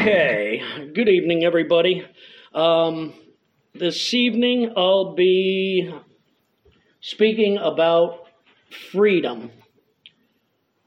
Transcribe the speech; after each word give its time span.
Okay, 0.00 0.62
good 0.94 1.10
evening, 1.10 1.44
everybody. 1.44 2.06
Um, 2.54 3.12
this 3.74 4.14
evening 4.14 4.72
I'll 4.74 5.14
be 5.14 5.94
speaking 7.02 7.58
about 7.58 8.26
freedom. 8.90 9.50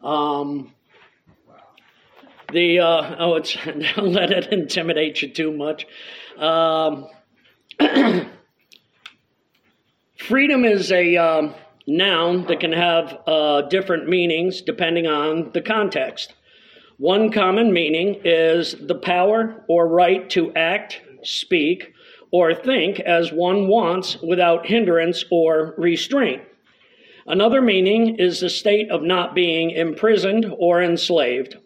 Um, 0.02 0.74
the 2.52 2.80
uh, 2.80 3.16
oh, 3.20 3.36
it's 3.36 3.56
don't 3.66 4.14
let 4.14 4.32
it 4.32 4.52
intimidate 4.52 5.22
you 5.22 5.30
too 5.30 5.52
much. 5.52 5.86
Um, 6.40 7.06
freedom 10.18 10.66
is 10.66 10.92
a 10.92 11.18
um, 11.18 11.54
noun 11.86 12.48
that 12.48 12.60
can 12.60 12.74
have 12.74 13.20
uh, 13.28 13.62
different 13.62 14.10
meanings 14.10 14.64
depending 14.64 15.06
on 15.06 15.52
the 15.54 15.62
context. 15.62 16.34
One 16.98 17.32
common 17.32 17.74
meaning 17.74 18.22
is 18.24 18.76
the 18.80 18.96
power 18.96 19.64
or 19.68 19.88
right 19.88 20.30
to 20.32 20.54
act, 20.54 21.02
speak, 21.24 21.92
or 22.32 22.54
think 22.54 23.00
as 23.00 23.32
one 23.32 23.68
wants 23.68 24.22
without 24.22 24.68
hindrance 24.68 25.26
or 25.32 25.74
restraint. 25.78 26.44
Another 27.26 27.62
meaning 27.62 28.18
is 28.20 28.40
the 28.40 28.50
state 28.50 28.92
of 28.92 29.02
not 29.02 29.34
being 29.34 29.72
imprisoned 29.72 30.54
or 30.58 30.84
enslaved. 30.84 31.58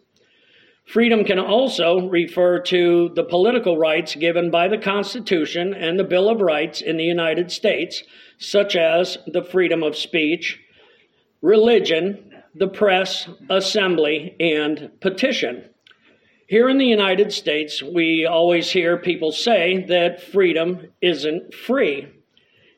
Freedom 0.86 1.24
can 1.24 1.38
also 1.38 2.08
refer 2.08 2.60
to 2.60 3.10
the 3.14 3.24
political 3.24 3.76
rights 3.76 4.14
given 4.14 4.50
by 4.50 4.68
the 4.68 4.78
Constitution 4.78 5.74
and 5.74 5.98
the 5.98 6.04
Bill 6.04 6.30
of 6.30 6.40
Rights 6.40 6.80
in 6.80 6.96
the 6.96 7.04
United 7.04 7.52
States, 7.52 8.02
such 8.38 8.76
as 8.76 9.18
the 9.26 9.42
freedom 9.42 9.82
of 9.82 9.96
speech, 9.96 10.58
religion, 11.42 12.27
the 12.54 12.68
press, 12.68 13.28
assembly, 13.50 14.36
and 14.40 14.90
petition. 15.00 15.64
Here 16.48 16.68
in 16.68 16.78
the 16.78 16.86
United 16.86 17.32
States, 17.32 17.82
we 17.82 18.24
always 18.24 18.70
hear 18.70 18.96
people 18.96 19.32
say 19.32 19.84
that 19.88 20.22
freedom 20.22 20.88
isn't 21.02 21.52
free, 21.52 22.08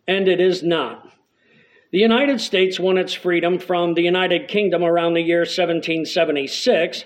and 0.09 0.27
it 0.27 0.41
is 0.41 0.63
not. 0.63 1.11
The 1.93 1.99
United 1.99 2.41
States 2.41 2.79
won 2.79 2.99
its 2.99 3.15
freedom 3.15 3.59
from 3.59 3.95
the 3.95 4.03
United 4.03 4.49
Kingdom 4.49 4.85
around 4.85 5.15
the 5.15 5.23
year 5.23 5.41
1776. 5.41 7.05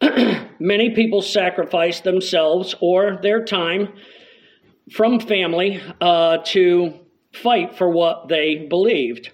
Many 0.58 0.94
people 0.94 1.22
sacrificed 1.22 2.04
themselves 2.04 2.74
or 2.80 3.18
their 3.22 3.44
time 3.44 3.94
from 4.90 5.20
family 5.20 5.82
uh, 6.00 6.38
to 6.44 6.94
fight 7.32 7.76
for 7.76 7.88
what 7.88 8.28
they 8.28 8.66
believed. 8.68 9.32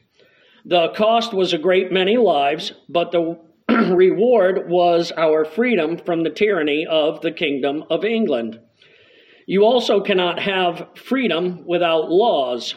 The 0.64 0.90
cost 0.90 1.34
was 1.34 1.52
a 1.52 1.58
great 1.58 1.90
many 1.90 2.16
lives, 2.16 2.72
but 2.88 3.10
the 3.10 3.38
reward 3.68 4.68
was 4.68 5.12
our 5.16 5.44
freedom 5.44 5.98
from 5.98 6.22
the 6.22 6.30
tyranny 6.30 6.86
of 6.86 7.20
the 7.20 7.32
Kingdom 7.32 7.84
of 7.90 8.04
England. 8.04 8.60
You 9.46 9.64
also 9.64 10.00
cannot 10.00 10.38
have 10.38 10.88
freedom 10.94 11.64
without 11.66 12.10
laws. 12.10 12.76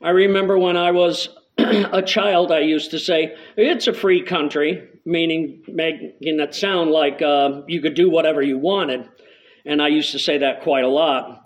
I 0.00 0.10
remember 0.10 0.58
when 0.58 0.76
I 0.76 0.92
was 0.92 1.28
a 1.58 2.02
child, 2.02 2.52
I 2.52 2.60
used 2.60 2.92
to 2.92 2.98
say, 3.00 3.34
it's 3.56 3.88
a 3.88 3.92
free 3.92 4.22
country, 4.22 4.88
meaning 5.04 5.64
making 5.66 6.14
it 6.20 6.54
sound 6.54 6.90
like 6.90 7.20
uh, 7.20 7.62
you 7.66 7.80
could 7.80 7.94
do 7.94 8.10
whatever 8.10 8.42
you 8.42 8.58
wanted. 8.58 9.08
And 9.64 9.82
I 9.82 9.88
used 9.88 10.12
to 10.12 10.18
say 10.18 10.38
that 10.38 10.62
quite 10.62 10.84
a 10.84 10.88
lot. 10.88 11.40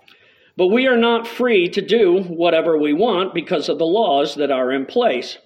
But 0.55 0.67
we 0.67 0.87
are 0.87 0.97
not 0.97 1.27
free 1.27 1.69
to 1.69 1.81
do 1.81 2.21
whatever 2.21 2.77
we 2.77 2.93
want 2.93 3.33
because 3.33 3.69
of 3.69 3.77
the 3.77 3.85
laws 3.85 4.35
that 4.35 4.51
are 4.51 4.71
in 4.71 4.85
place. 4.85 5.37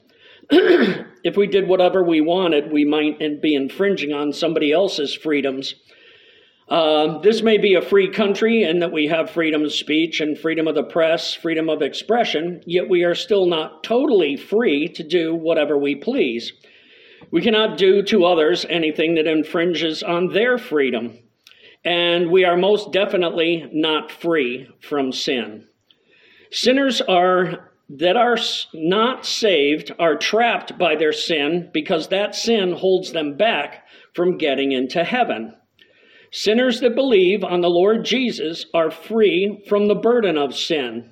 if 1.23 1.38
we 1.38 1.47
did 1.47 1.67
whatever 1.67 2.03
we 2.03 2.19
wanted, 2.19 2.73
we 2.73 2.83
might 2.83 3.41
be 3.41 3.55
infringing 3.55 4.11
on 4.11 4.33
somebody 4.33 4.73
else's 4.73 5.16
freedoms. 5.16 5.75
Uh, 6.67 7.19
this 7.19 7.41
may 7.41 7.57
be 7.57 7.75
a 7.75 7.81
free 7.81 8.09
country 8.09 8.63
in 8.63 8.79
that 8.79 8.91
we 8.91 9.07
have 9.07 9.29
freedom 9.29 9.63
of 9.63 9.73
speech 9.73 10.19
and 10.19 10.38
freedom 10.38 10.67
of 10.67 10.75
the 10.75 10.83
press, 10.83 11.33
freedom 11.33 11.69
of 11.69 11.81
expression, 11.81 12.61
yet 12.66 12.89
we 12.89 13.03
are 13.03 13.16
still 13.16 13.45
not 13.45 13.81
totally 13.84 14.35
free 14.35 14.90
to 14.90 15.03
do 15.03 15.34
whatever 15.34 15.78
we 15.78 15.95
please. 15.95 16.51
We 17.31 17.41
cannot 17.41 17.78
do 17.78 18.03
to 18.03 18.25
others 18.25 18.66
anything 18.69 19.16
that 19.16 19.28
infringes 19.28 20.03
on 20.03 20.34
their 20.34 20.57
freedom, 20.57 21.17
and 21.85 22.29
we 22.29 22.44
are 22.44 22.57
most 22.57 22.91
definitely 22.91 23.69
not 23.72 24.11
free 24.11 24.69
from 24.81 25.13
sin. 25.13 25.67
Sinners 26.51 27.00
are 27.00 27.71
that 27.97 28.16
are 28.16 28.38
not 28.74 29.25
saved 29.25 29.91
are 30.00 30.16
trapped 30.16 30.78
by 30.78 30.96
their 30.96 31.12
sin 31.12 31.69
because 31.74 32.07
that 32.07 32.35
sin 32.35 32.74
holds 32.74 33.12
them 33.12 33.35
back 33.35 33.85
from 34.13 34.38
getting 34.38 34.72
into 34.72 35.03
heaven. 35.03 35.53
Sinners 36.31 36.79
that 36.79 36.96
believe 36.96 37.44
on 37.44 37.59
the 37.59 37.69
Lord 37.69 38.06
Jesus 38.06 38.66
are 38.74 38.91
free 38.91 39.66
from 39.68 39.88
the 39.88 39.96
burden 39.96 40.38
of 40.38 40.56
sin. 40.56 41.12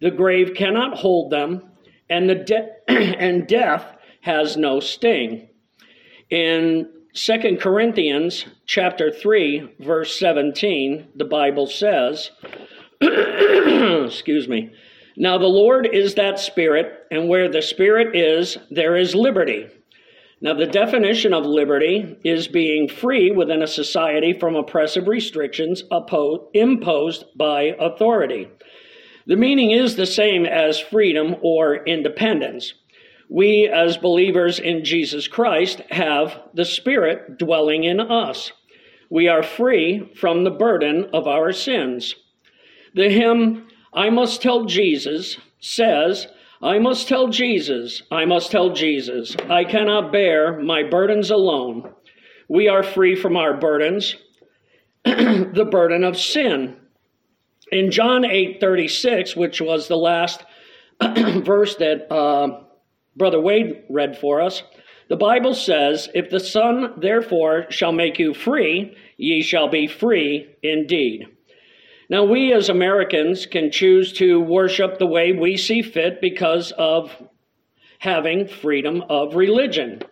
The 0.00 0.10
grave 0.10 0.54
cannot 0.54 0.96
hold 0.96 1.30
them, 1.30 1.62
and, 2.08 2.28
the 2.28 2.34
de- 2.36 2.70
and 2.88 3.46
death 3.46 3.84
has 4.22 4.56
no 4.56 4.80
sting. 4.80 5.48
In 6.30 6.90
2 7.12 7.58
Corinthians 7.60 8.46
chapter 8.66 9.10
3 9.10 9.76
verse 9.80 10.18
17 10.18 11.08
the 11.14 11.24
Bible 11.24 11.66
says 11.66 12.30
excuse 13.00 14.48
me 14.48 14.70
now, 15.18 15.38
the 15.38 15.46
Lord 15.46 15.88
is 15.90 16.14
that 16.14 16.38
Spirit, 16.38 16.92
and 17.10 17.26
where 17.26 17.48
the 17.48 17.62
Spirit 17.62 18.14
is, 18.14 18.58
there 18.70 18.96
is 18.96 19.14
liberty. 19.14 19.66
Now, 20.42 20.52
the 20.52 20.66
definition 20.66 21.32
of 21.32 21.46
liberty 21.46 22.18
is 22.22 22.48
being 22.48 22.86
free 22.86 23.30
within 23.30 23.62
a 23.62 23.66
society 23.66 24.34
from 24.38 24.54
oppressive 24.54 25.08
restrictions 25.08 25.82
imposed 26.52 27.24
by 27.34 27.74
authority. 27.80 28.48
The 29.26 29.36
meaning 29.36 29.70
is 29.70 29.96
the 29.96 30.04
same 30.04 30.44
as 30.44 30.78
freedom 30.78 31.36
or 31.40 31.82
independence. 31.84 32.74
We, 33.30 33.68
as 33.68 33.96
believers 33.96 34.58
in 34.58 34.84
Jesus 34.84 35.26
Christ, 35.26 35.80
have 35.90 36.38
the 36.52 36.66
Spirit 36.66 37.38
dwelling 37.38 37.84
in 37.84 38.00
us. 38.00 38.52
We 39.08 39.28
are 39.28 39.42
free 39.42 40.12
from 40.14 40.44
the 40.44 40.50
burden 40.50 41.06
of 41.14 41.26
our 41.26 41.52
sins. 41.52 42.14
The 42.94 43.08
hymn, 43.08 43.66
I 43.96 44.10
must 44.10 44.42
tell 44.42 44.66
Jesus 44.66 45.38
says, 45.58 46.26
I 46.62 46.78
must 46.78 47.08
tell 47.08 47.28
Jesus, 47.28 48.02
I 48.10 48.26
must 48.26 48.50
tell 48.50 48.70
Jesus, 48.70 49.34
I 49.48 49.64
cannot 49.64 50.12
bear 50.12 50.58
my 50.60 50.82
burdens 50.82 51.30
alone. 51.30 51.94
We 52.46 52.68
are 52.68 52.82
free 52.82 53.16
from 53.16 53.38
our 53.38 53.58
burdens, 53.58 54.14
the 55.04 55.66
burden 55.70 56.04
of 56.04 56.18
sin. 56.18 56.76
In 57.72 57.90
John 57.90 58.26
8 58.26 58.60
36, 58.60 59.34
which 59.34 59.62
was 59.62 59.88
the 59.88 59.96
last 59.96 60.44
verse 61.00 61.76
that 61.76 62.12
uh, 62.12 62.64
Brother 63.16 63.40
Wade 63.40 63.84
read 63.88 64.18
for 64.18 64.42
us, 64.42 64.62
the 65.08 65.16
Bible 65.16 65.54
says, 65.54 66.08
If 66.14 66.28
the 66.30 66.40
Son 66.40 66.94
therefore 66.98 67.70
shall 67.70 67.92
make 67.92 68.18
you 68.18 68.34
free, 68.34 68.94
ye 69.16 69.42
shall 69.42 69.68
be 69.68 69.86
free 69.86 70.54
indeed. 70.62 71.35
Now, 72.08 72.24
we 72.24 72.52
as 72.52 72.68
Americans 72.68 73.46
can 73.46 73.72
choose 73.72 74.12
to 74.14 74.40
worship 74.40 74.98
the 74.98 75.06
way 75.06 75.32
we 75.32 75.56
see 75.56 75.82
fit 75.82 76.20
because 76.20 76.72
of 76.78 77.10
having 77.98 78.46
freedom 78.46 79.02
of 79.08 79.34
religion. 79.34 80.02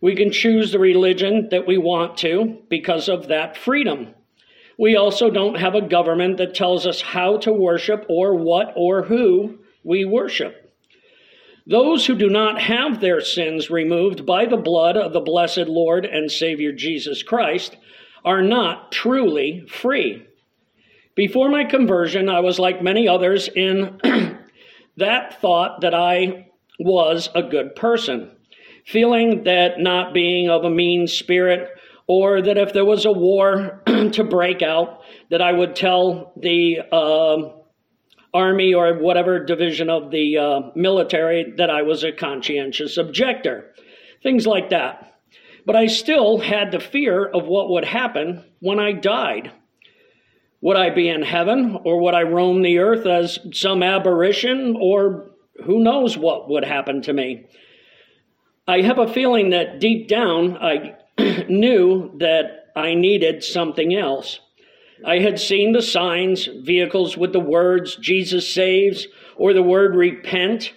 We 0.00 0.14
can 0.14 0.30
choose 0.30 0.70
the 0.70 0.78
religion 0.78 1.48
that 1.50 1.66
we 1.66 1.78
want 1.78 2.18
to 2.18 2.58
because 2.68 3.08
of 3.08 3.28
that 3.28 3.56
freedom. 3.56 4.14
We 4.78 4.96
also 4.96 5.30
don't 5.30 5.58
have 5.58 5.74
a 5.74 5.88
government 5.88 6.36
that 6.38 6.54
tells 6.54 6.86
us 6.86 7.00
how 7.00 7.38
to 7.38 7.52
worship 7.52 8.06
or 8.08 8.34
what 8.34 8.72
or 8.76 9.02
who 9.02 9.58
we 9.82 10.04
worship. 10.04 10.72
Those 11.66 12.06
who 12.06 12.16
do 12.16 12.28
not 12.28 12.60
have 12.60 13.00
their 13.00 13.20
sins 13.20 13.70
removed 13.70 14.26
by 14.26 14.46
the 14.46 14.56
blood 14.56 14.96
of 14.96 15.12
the 15.12 15.20
blessed 15.20 15.68
Lord 15.68 16.04
and 16.04 16.30
Savior 16.30 16.72
Jesus 16.72 17.22
Christ 17.22 17.76
are 18.24 18.42
not 18.42 18.90
truly 18.90 19.64
free. 19.68 20.26
Before 21.14 21.50
my 21.50 21.64
conversion, 21.64 22.30
I 22.30 22.40
was 22.40 22.58
like 22.58 22.82
many 22.82 23.06
others 23.06 23.48
in 23.54 24.00
that 24.96 25.40
thought 25.42 25.82
that 25.82 25.94
I 25.94 26.48
was 26.78 27.28
a 27.34 27.42
good 27.42 27.74
person, 27.76 28.30
feeling 28.86 29.44
that 29.44 29.78
not 29.78 30.14
being 30.14 30.48
of 30.48 30.64
a 30.64 30.70
mean 30.70 31.06
spirit, 31.06 31.68
or 32.06 32.40
that 32.40 32.56
if 32.56 32.72
there 32.72 32.86
was 32.86 33.04
a 33.04 33.12
war 33.12 33.82
to 34.12 34.24
break 34.24 34.62
out, 34.62 35.02
that 35.30 35.42
I 35.42 35.52
would 35.52 35.76
tell 35.76 36.32
the 36.40 36.78
uh, 36.90 37.58
army 38.32 38.72
or 38.72 38.98
whatever 38.98 39.44
division 39.44 39.90
of 39.90 40.10
the 40.10 40.38
uh, 40.38 40.60
military 40.74 41.52
that 41.58 41.68
I 41.68 41.82
was 41.82 42.04
a 42.04 42.12
conscientious 42.12 42.96
objector, 42.96 43.74
things 44.22 44.46
like 44.46 44.70
that. 44.70 45.18
But 45.66 45.76
I 45.76 45.88
still 45.88 46.38
had 46.38 46.72
the 46.72 46.80
fear 46.80 47.26
of 47.26 47.44
what 47.44 47.68
would 47.68 47.84
happen 47.84 48.44
when 48.60 48.80
I 48.80 48.92
died. 48.92 49.52
Would 50.62 50.76
I 50.76 50.90
be 50.90 51.08
in 51.08 51.22
heaven 51.22 51.76
or 51.84 52.00
would 52.00 52.14
I 52.14 52.22
roam 52.22 52.62
the 52.62 52.78
earth 52.78 53.04
as 53.04 53.38
some 53.52 53.82
aberration 53.82 54.76
or 54.80 55.32
who 55.64 55.82
knows 55.82 56.16
what 56.16 56.48
would 56.48 56.64
happen 56.64 57.02
to 57.02 57.12
me? 57.12 57.46
I 58.66 58.82
have 58.82 59.00
a 59.00 59.12
feeling 59.12 59.50
that 59.50 59.80
deep 59.80 60.06
down 60.06 60.56
I 60.56 60.94
knew 61.48 62.16
that 62.18 62.70
I 62.76 62.94
needed 62.94 63.42
something 63.42 63.92
else. 63.94 64.38
I 65.04 65.18
had 65.18 65.40
seen 65.40 65.72
the 65.72 65.82
signs, 65.82 66.48
vehicles 66.60 67.16
with 67.16 67.32
the 67.32 67.40
words 67.40 67.96
Jesus 67.96 68.48
saves 68.48 69.08
or 69.36 69.52
the 69.52 69.62
word 69.64 69.96
repent. 69.96 70.72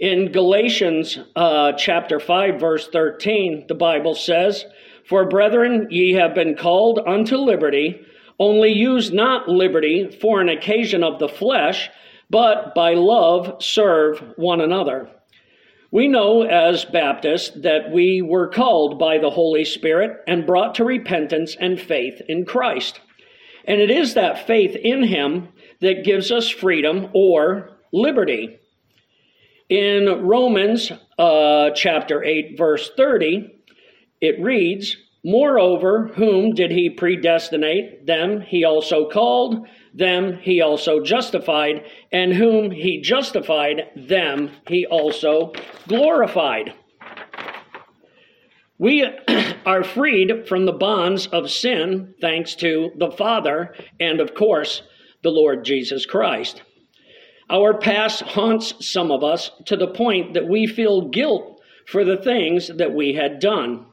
In 0.00 0.32
Galatians 0.32 1.18
uh, 1.36 1.72
chapter 1.74 2.18
5, 2.18 2.58
verse 2.58 2.88
13, 2.88 3.66
the 3.68 3.74
Bible 3.74 4.16
says, 4.16 4.64
For 5.08 5.28
brethren, 5.28 5.86
ye 5.90 6.14
have 6.14 6.34
been 6.34 6.56
called 6.56 6.98
unto 7.06 7.36
liberty, 7.36 8.04
only 8.38 8.72
use 8.72 9.12
not 9.12 9.48
liberty 9.48 10.16
for 10.20 10.40
an 10.40 10.48
occasion 10.48 11.02
of 11.02 11.18
the 11.18 11.28
flesh, 11.28 11.88
but 12.28 12.74
by 12.74 12.94
love 12.94 13.62
serve 13.62 14.22
one 14.36 14.60
another. 14.60 15.08
We 15.90 16.08
know 16.08 16.42
as 16.42 16.84
Baptists 16.84 17.50
that 17.62 17.92
we 17.92 18.20
were 18.20 18.48
called 18.48 18.98
by 18.98 19.18
the 19.18 19.30
Holy 19.30 19.64
Spirit 19.64 20.20
and 20.26 20.46
brought 20.46 20.74
to 20.76 20.84
repentance 20.84 21.56
and 21.58 21.80
faith 21.80 22.20
in 22.28 22.44
Christ. 22.44 23.00
And 23.64 23.80
it 23.80 23.90
is 23.90 24.14
that 24.14 24.46
faith 24.46 24.76
in 24.76 25.04
Him 25.04 25.48
that 25.80 26.04
gives 26.04 26.30
us 26.30 26.48
freedom 26.48 27.08
or 27.14 27.70
liberty. 27.92 28.58
In 29.68 30.26
Romans 30.26 30.92
uh, 31.18 31.70
chapter 31.74 32.22
8, 32.22 32.56
verse 32.58 32.90
30, 32.96 33.52
it 34.20 34.40
reads, 34.40 34.96
Moreover, 35.28 36.12
whom 36.14 36.52
did 36.52 36.70
he 36.70 36.88
predestinate? 36.88 38.06
Them 38.06 38.42
he 38.42 38.62
also 38.62 39.08
called, 39.08 39.66
them 39.92 40.38
he 40.40 40.60
also 40.60 41.02
justified, 41.02 41.84
and 42.12 42.32
whom 42.32 42.70
he 42.70 43.00
justified, 43.00 43.90
them 43.96 44.52
he 44.68 44.86
also 44.86 45.52
glorified. 45.88 46.74
We 48.78 49.04
are 49.66 49.82
freed 49.82 50.46
from 50.46 50.64
the 50.64 50.72
bonds 50.72 51.26
of 51.26 51.50
sin 51.50 52.14
thanks 52.20 52.54
to 52.56 52.92
the 52.96 53.10
Father 53.10 53.74
and, 53.98 54.20
of 54.20 54.32
course, 54.32 54.82
the 55.24 55.30
Lord 55.30 55.64
Jesus 55.64 56.06
Christ. 56.06 56.62
Our 57.50 57.76
past 57.76 58.22
haunts 58.22 58.86
some 58.86 59.10
of 59.10 59.24
us 59.24 59.50
to 59.64 59.76
the 59.76 59.88
point 59.88 60.34
that 60.34 60.46
we 60.46 60.68
feel 60.68 61.08
guilt 61.08 61.60
for 61.88 62.04
the 62.04 62.16
things 62.16 62.68
that 62.68 62.94
we 62.94 63.14
had 63.14 63.40
done. 63.40 63.86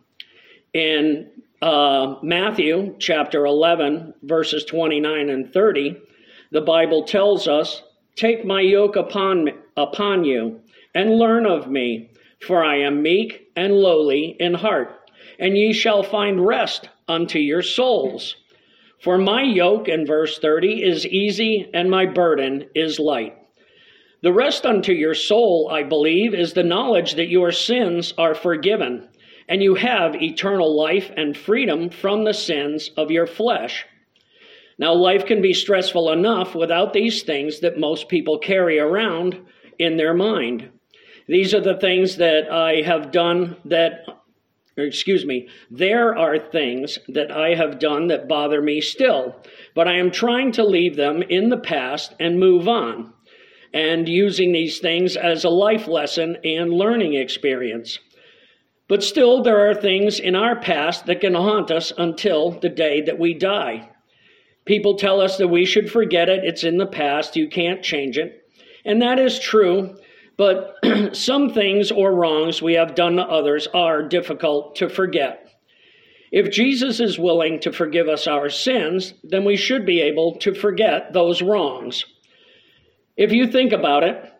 In 0.73 1.29
uh, 1.61 2.15
Matthew 2.23 2.95
chapter 2.97 3.45
11, 3.45 4.15
verses 4.23 4.65
29 4.65 5.29
and 5.29 5.53
30, 5.53 6.01
the 6.49 6.61
Bible 6.61 7.03
tells 7.03 7.47
us, 7.47 7.83
Take 8.15 8.43
my 8.43 8.61
yoke 8.61 8.95
upon, 8.95 9.49
upon 9.77 10.23
you 10.23 10.61
and 10.95 11.19
learn 11.19 11.45
of 11.45 11.69
me, 11.69 12.09
for 12.41 12.63
I 12.63 12.79
am 12.79 13.03
meek 13.03 13.51
and 13.55 13.73
lowly 13.75 14.35
in 14.39 14.55
heart, 14.55 15.11
and 15.37 15.55
ye 15.55 15.73
shall 15.73 16.01
find 16.01 16.43
rest 16.43 16.89
unto 17.07 17.37
your 17.37 17.61
souls. 17.61 18.35
For 18.99 19.19
my 19.19 19.43
yoke, 19.43 19.87
in 19.87 20.07
verse 20.07 20.39
30, 20.39 20.81
is 20.81 21.05
easy 21.05 21.69
and 21.71 21.91
my 21.91 22.07
burden 22.07 22.65
is 22.73 22.97
light. 22.97 23.37
The 24.23 24.33
rest 24.33 24.65
unto 24.65 24.91
your 24.91 25.13
soul, 25.13 25.69
I 25.71 25.83
believe, 25.83 26.33
is 26.33 26.53
the 26.53 26.63
knowledge 26.63 27.13
that 27.13 27.29
your 27.29 27.51
sins 27.51 28.15
are 28.17 28.33
forgiven 28.33 29.09
and 29.47 29.61
you 29.61 29.75
have 29.75 30.15
eternal 30.21 30.75
life 30.75 31.11
and 31.15 31.37
freedom 31.37 31.89
from 31.89 32.23
the 32.23 32.33
sins 32.33 32.89
of 32.97 33.11
your 33.11 33.27
flesh. 33.27 33.85
Now, 34.77 34.93
life 34.93 35.25
can 35.25 35.41
be 35.41 35.53
stressful 35.53 36.11
enough 36.11 36.55
without 36.55 36.93
these 36.93 37.23
things 37.23 37.59
that 37.59 37.79
most 37.79 38.09
people 38.09 38.39
carry 38.39 38.79
around 38.79 39.39
in 39.77 39.97
their 39.97 40.13
mind. 40.13 40.69
These 41.27 41.53
are 41.53 41.61
the 41.61 41.77
things 41.77 42.17
that 42.17 42.51
I 42.51 42.81
have 42.81 43.11
done 43.11 43.55
that, 43.65 44.05
excuse 44.75 45.25
me, 45.25 45.47
there 45.69 46.17
are 46.17 46.39
things 46.39 46.97
that 47.09 47.31
I 47.31 47.55
have 47.55 47.79
done 47.79 48.07
that 48.07 48.27
bother 48.27 48.61
me 48.61 48.81
still, 48.81 49.35
but 49.75 49.87
I 49.87 49.97
am 49.97 50.11
trying 50.11 50.51
to 50.53 50.65
leave 50.65 50.95
them 50.95 51.21
in 51.21 51.49
the 51.49 51.57
past 51.57 52.15
and 52.19 52.39
move 52.39 52.67
on, 52.67 53.13
and 53.73 54.09
using 54.09 54.51
these 54.51 54.79
things 54.79 55.15
as 55.15 55.43
a 55.43 55.49
life 55.49 55.87
lesson 55.87 56.37
and 56.43 56.73
learning 56.73 57.13
experience. 57.13 57.99
But 58.87 59.03
still, 59.03 59.41
there 59.41 59.69
are 59.69 59.75
things 59.75 60.19
in 60.19 60.35
our 60.35 60.59
past 60.59 61.05
that 61.05 61.21
can 61.21 61.33
haunt 61.33 61.71
us 61.71 61.93
until 61.97 62.51
the 62.51 62.69
day 62.69 63.01
that 63.01 63.19
we 63.19 63.33
die. 63.33 63.89
People 64.65 64.95
tell 64.95 65.19
us 65.19 65.37
that 65.37 65.47
we 65.47 65.65
should 65.65 65.91
forget 65.91 66.29
it, 66.29 66.43
it's 66.43 66.63
in 66.63 66.77
the 66.77 66.85
past, 66.85 67.35
you 67.35 67.47
can't 67.47 67.83
change 67.83 68.17
it. 68.17 68.47
And 68.85 69.01
that 69.01 69.19
is 69.19 69.39
true, 69.39 69.95
but 70.37 70.75
some 71.13 71.53
things 71.53 71.91
or 71.91 72.13
wrongs 72.13 72.61
we 72.61 72.73
have 72.73 72.95
done 72.95 73.17
to 73.17 73.23
others 73.23 73.67
are 73.73 74.07
difficult 74.07 74.75
to 74.77 74.89
forget. 74.89 75.49
If 76.31 76.51
Jesus 76.51 76.99
is 76.99 77.19
willing 77.19 77.59
to 77.59 77.71
forgive 77.71 78.07
us 78.09 78.25
our 78.25 78.49
sins, 78.49 79.13
then 79.23 79.45
we 79.45 79.55
should 79.55 79.85
be 79.85 80.01
able 80.01 80.37
to 80.37 80.53
forget 80.53 81.13
those 81.13 81.41
wrongs. 81.41 82.05
If 83.15 83.31
you 83.31 83.47
think 83.47 83.71
about 83.71 84.03
it, 84.03 84.32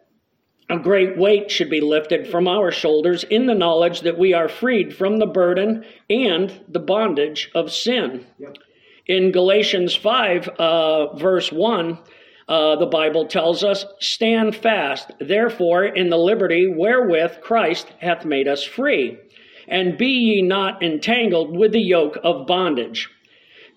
a 0.74 0.80
great 0.80 1.18
weight 1.18 1.52
should 1.52 1.70
be 1.70 1.81
lifted 1.81 2.28
from 2.28 2.48
our 2.48 2.72
shoulders 2.72 3.24
in 3.24 3.46
the 3.46 3.54
knowledge 3.54 4.02
that 4.02 4.18
we 4.18 4.34
are 4.34 4.50
freed 4.50 4.96
from 4.96 5.18
the 5.18 5.28
burden 5.28 5.86
and 6.10 6.64
the 6.68 6.80
bondage 6.80 7.52
of 7.54 7.72
sin. 7.72 8.25
Yep. 8.40 8.58
In 9.06 9.31
Galatians 9.31 9.96
5, 9.96 10.48
uh, 10.48 11.16
verse 11.16 11.52
1, 11.52 12.00
uh, 12.48 12.75
the 12.78 12.88
Bible 12.88 13.28
tells 13.28 13.64
us, 13.64 13.86
Stand 14.00 14.56
fast, 14.56 15.12
therefore, 15.20 15.86
in 15.86 16.10
the 16.10 16.18
liberty 16.18 16.68
wherewith 16.68 17.42
Christ 17.42 17.88
hath 18.00 18.25
made 18.25 18.48
us 18.48 18.64
free, 18.64 19.20
and 19.68 19.98
be 19.98 20.08
ye 20.08 20.42
not 20.42 20.81
entangled 20.81 21.56
with 21.56 21.72
the 21.72 21.81
yoke 21.81 22.18
of 22.24 22.48
bondage. 22.48 23.10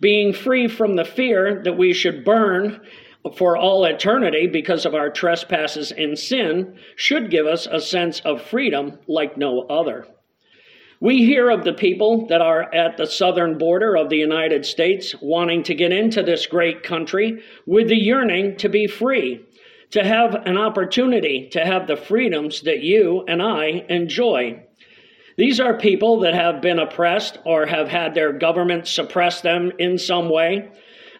Being 0.01 0.33
free 0.33 0.67
from 0.67 0.97
the 0.97 1.05
fear 1.05 1.61
that 1.65 1.77
we 1.77 1.93
should 1.93 2.25
burn 2.25 2.81
for 3.31 3.56
all 3.56 3.84
eternity 3.84 4.46
because 4.46 4.84
of 4.84 4.94
our 4.94 5.11
trespasses 5.11 5.93
and 5.93 6.19
sin 6.19 6.78
should 6.96 7.31
give 7.31 7.46
us 7.46 7.67
a 7.67 7.81
sense 7.81 8.20
of 8.20 8.43
freedom 8.43 8.99
like 9.06 9.37
no 9.37 9.62
other. 9.62 10.06
We 11.00 11.19
hear 11.19 11.50
of 11.50 11.64
the 11.64 11.75
people 11.75 12.26
that 12.28 12.40
are 12.40 12.75
at 12.75 12.96
the 12.96 13.06
southern 13.06 13.58
border 13.58 13.96
of 13.96 14.08
the 14.08 14.17
United 14.17 14.64
States 14.64 15.14
wanting 15.20 15.62
to 15.64 15.75
get 15.75 15.93
into 15.93 16.23
this 16.23 16.46
great 16.46 16.82
country 16.82 17.43
with 17.67 17.88
the 17.88 18.00
yearning 18.00 18.56
to 18.58 18.70
be 18.70 18.87
free, 18.87 19.44
to 19.90 20.02
have 20.02 20.34
an 20.46 20.56
opportunity 20.56 21.49
to 21.52 21.64
have 21.64 21.87
the 21.87 21.96
freedoms 21.96 22.62
that 22.62 22.81
you 22.81 23.25
and 23.28 23.43
I 23.43 23.84
enjoy. 23.90 24.62
These 25.37 25.61
are 25.61 25.76
people 25.76 26.20
that 26.20 26.34
have 26.34 26.62
been 26.62 26.78
oppressed 26.78 27.38
or 27.44 27.67
have 27.67 27.88
had 27.88 28.14
their 28.14 28.32
government 28.32 28.88
suppress 28.88 29.43
them 29.43 29.73
in 29.78 29.99
some 29.99 30.31
way. 30.31 30.70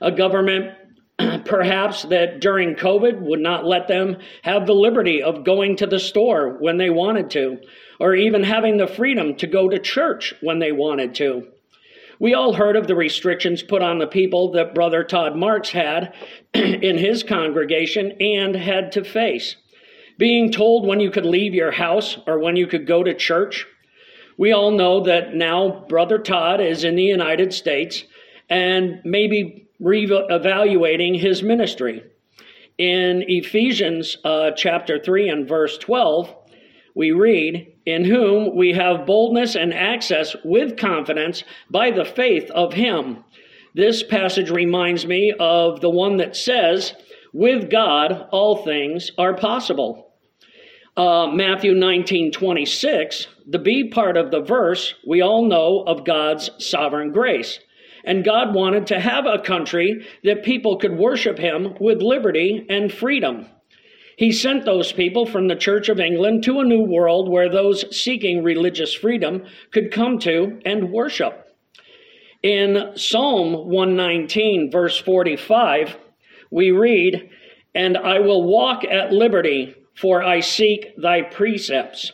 A 0.01 0.11
government 0.11 0.73
perhaps 1.45 2.03
that 2.05 2.41
during 2.41 2.75
COVID 2.75 3.21
would 3.21 3.41
not 3.41 3.65
let 3.65 3.89
them 3.89 4.19
have 4.43 4.67
the 4.67 4.75
liberty 4.75 5.23
of 5.23 5.45
going 5.45 5.77
to 5.77 5.87
the 5.87 5.99
store 5.99 6.57
when 6.59 6.77
they 6.77 6.91
wanted 6.91 7.31
to, 7.31 7.59
or 7.99 8.15
even 8.15 8.43
having 8.43 8.77
the 8.77 8.87
freedom 8.87 9.35
to 9.37 9.47
go 9.47 9.69
to 9.69 9.79
church 9.79 10.35
when 10.41 10.59
they 10.59 10.73
wanted 10.73 11.15
to. 11.17 11.49
We 12.19 12.35
all 12.35 12.55
heard 12.55 12.77
of 12.77 12.87
the 12.87 12.95
restrictions 12.95 13.63
put 13.63 13.83
on 13.83 13.99
the 13.99 14.07
people 14.07 14.53
that 14.53 14.75
Brother 14.75 15.05
Todd 15.05 15.37
Marks 15.37 15.71
had 15.71 16.15
in 16.55 16.97
his 16.99 17.23
congregation 17.23 18.13
and 18.21 18.55
had 18.55 18.93
to 18.93 19.05
face. 19.05 19.57
Being 20.19 20.51
told 20.51 20.87
when 20.87 21.01
you 21.01 21.11
could 21.11 21.27
leave 21.27 21.55
your 21.55 21.73
house 21.73 22.17
or 22.27 22.39
when 22.39 22.57
you 22.57 22.67
could 22.67 22.87
go 22.87 23.03
to 23.03 23.15
church. 23.15 23.67
We 24.39 24.53
all 24.53 24.71
know 24.71 25.05
that 25.05 25.35
now 25.35 25.85
Brother 25.89 26.19
Todd 26.19 26.61
is 26.61 26.85
in 26.85 26.97
the 26.97 27.03
United 27.03 27.53
States 27.53 28.05
and 28.49 29.01
maybe 29.05 29.66
re-evaluating 29.81 31.15
his 31.15 31.43
ministry. 31.43 32.03
In 32.79 33.25
Ephesians 33.27 34.19
uh, 34.25 34.51
chapter 34.57 34.99
3 35.03 35.29
and 35.29 35.49
verse 35.49 35.79
12, 35.79 36.35
we 36.95 37.13
read, 37.13 37.75
In 37.85 38.05
whom 38.05 38.57
we 38.57 38.73
have 38.73 39.07
boldness 39.07 39.55
and 39.55 39.73
access 39.73 40.35
with 40.45 40.79
confidence 40.79 41.45
by 41.71 41.91
the 41.91 42.05
faith 42.05 42.51
of 42.51 42.73
him. 42.73 43.25
This 43.75 44.03
passage 44.03 44.51
reminds 44.51 45.07
me 45.07 45.35
of 45.39 45.81
the 45.81 45.91
one 45.91 46.17
that 46.17 46.37
says, 46.37 46.95
With 47.33 47.71
God 47.71 48.27
all 48.31 48.65
things 48.65 49.11
are 49.19 49.35
possible. 49.35 50.15
Uh, 50.97 51.27
Matthew 51.27 51.75
19 51.75 52.33
26, 52.33 53.27
the 53.47 53.59
B 53.59 53.91
part 53.91 54.17
of 54.17 54.31
the 54.31 54.41
verse, 54.41 54.95
we 55.07 55.21
all 55.21 55.45
know 55.45 55.85
of 55.87 56.07
God's 56.07 56.49
sovereign 56.59 57.13
grace. 57.13 57.59
And 58.07 58.25
God 58.25 58.55
wanted 58.55 58.87
to 58.87 59.01
have 59.01 59.27
a 59.27 59.41
country 59.41 60.07
that 60.23 60.45
people 60.45 60.79
could 60.79 60.97
worship 60.97 61.39
Him 61.39 61.75
with 61.81 62.01
liberty 62.01 62.65
and 62.71 62.93
freedom. 62.93 63.47
He 64.17 64.33
sent 64.33 64.65
those 64.65 64.93
people 64.93 65.27
from 65.27 65.49
the 65.49 65.57
Church 65.57 65.89
of 65.89 66.01
England 66.01 66.45
to 66.45 66.61
a 66.61 66.65
new 66.65 66.83
world 66.83 67.29
where 67.29 67.51
those 67.51 67.85
seeking 67.95 68.43
religious 68.43 68.95
freedom 68.95 69.45
could 69.73 69.93
come 69.93 70.19
to 70.21 70.61
and 70.65 70.91
worship. 70.91 71.43
In 72.43 72.93
Psalm 72.95 73.53
119, 73.69 74.71
verse 74.71 74.97
45, 74.99 75.97
we 76.51 76.71
read, 76.71 77.29
And 77.75 77.99
I 77.99 78.21
will 78.21 78.45
walk 78.45 78.85
at 78.85 79.13
liberty, 79.13 79.75
for 79.95 80.23
I 80.23 80.41
seek 80.41 80.95
thy 80.97 81.23
precepts. 81.23 82.13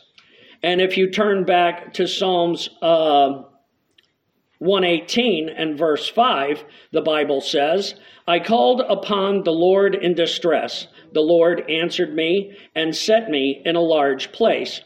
And 0.63 0.81
if 0.81 0.97
you 0.97 1.11
turn 1.11 1.45
back 1.45 1.93
to 1.93 2.07
Psalms 2.07 2.69
uh, 2.81 3.43
118 4.63 5.49
and 5.49 5.77
verse 5.77 6.09
5, 6.09 6.63
the 6.91 7.01
Bible 7.01 7.41
says, 7.41 7.95
I 8.25 8.39
called 8.39 8.81
upon 8.81 9.43
the 9.43 9.51
Lord 9.51 9.93
in 9.93 10.13
distress. 10.13 10.87
The 11.11 11.21
Lord 11.21 11.69
answered 11.69 12.15
me 12.15 12.55
and 12.73 12.95
set 12.95 13.29
me 13.29 13.61
in 13.65 13.75
a 13.75 13.81
large 13.81 14.31
place. 14.31 14.79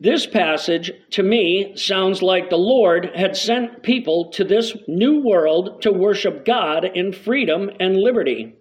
This 0.00 0.26
passage, 0.26 0.90
to 1.10 1.22
me, 1.22 1.76
sounds 1.76 2.22
like 2.22 2.48
the 2.48 2.56
Lord 2.56 3.10
had 3.14 3.36
sent 3.36 3.82
people 3.82 4.30
to 4.32 4.44
this 4.44 4.74
new 4.88 5.22
world 5.22 5.82
to 5.82 5.92
worship 5.92 6.44
God 6.46 6.84
in 6.84 7.12
freedom 7.12 7.70
and 7.78 7.96
liberty. 7.96 8.54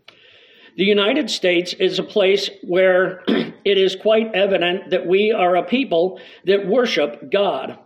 The 0.75 0.83
United 0.83 1.29
States 1.29 1.73
is 1.73 1.99
a 1.99 2.03
place 2.03 2.49
where 2.63 3.23
it 3.27 3.77
is 3.77 3.95
quite 3.95 4.35
evident 4.35 4.89
that 4.89 5.07
we 5.07 5.31
are 5.31 5.55
a 5.55 5.63
people 5.63 6.19
that 6.43 6.67
worship 6.67 7.31
God. 7.31 7.79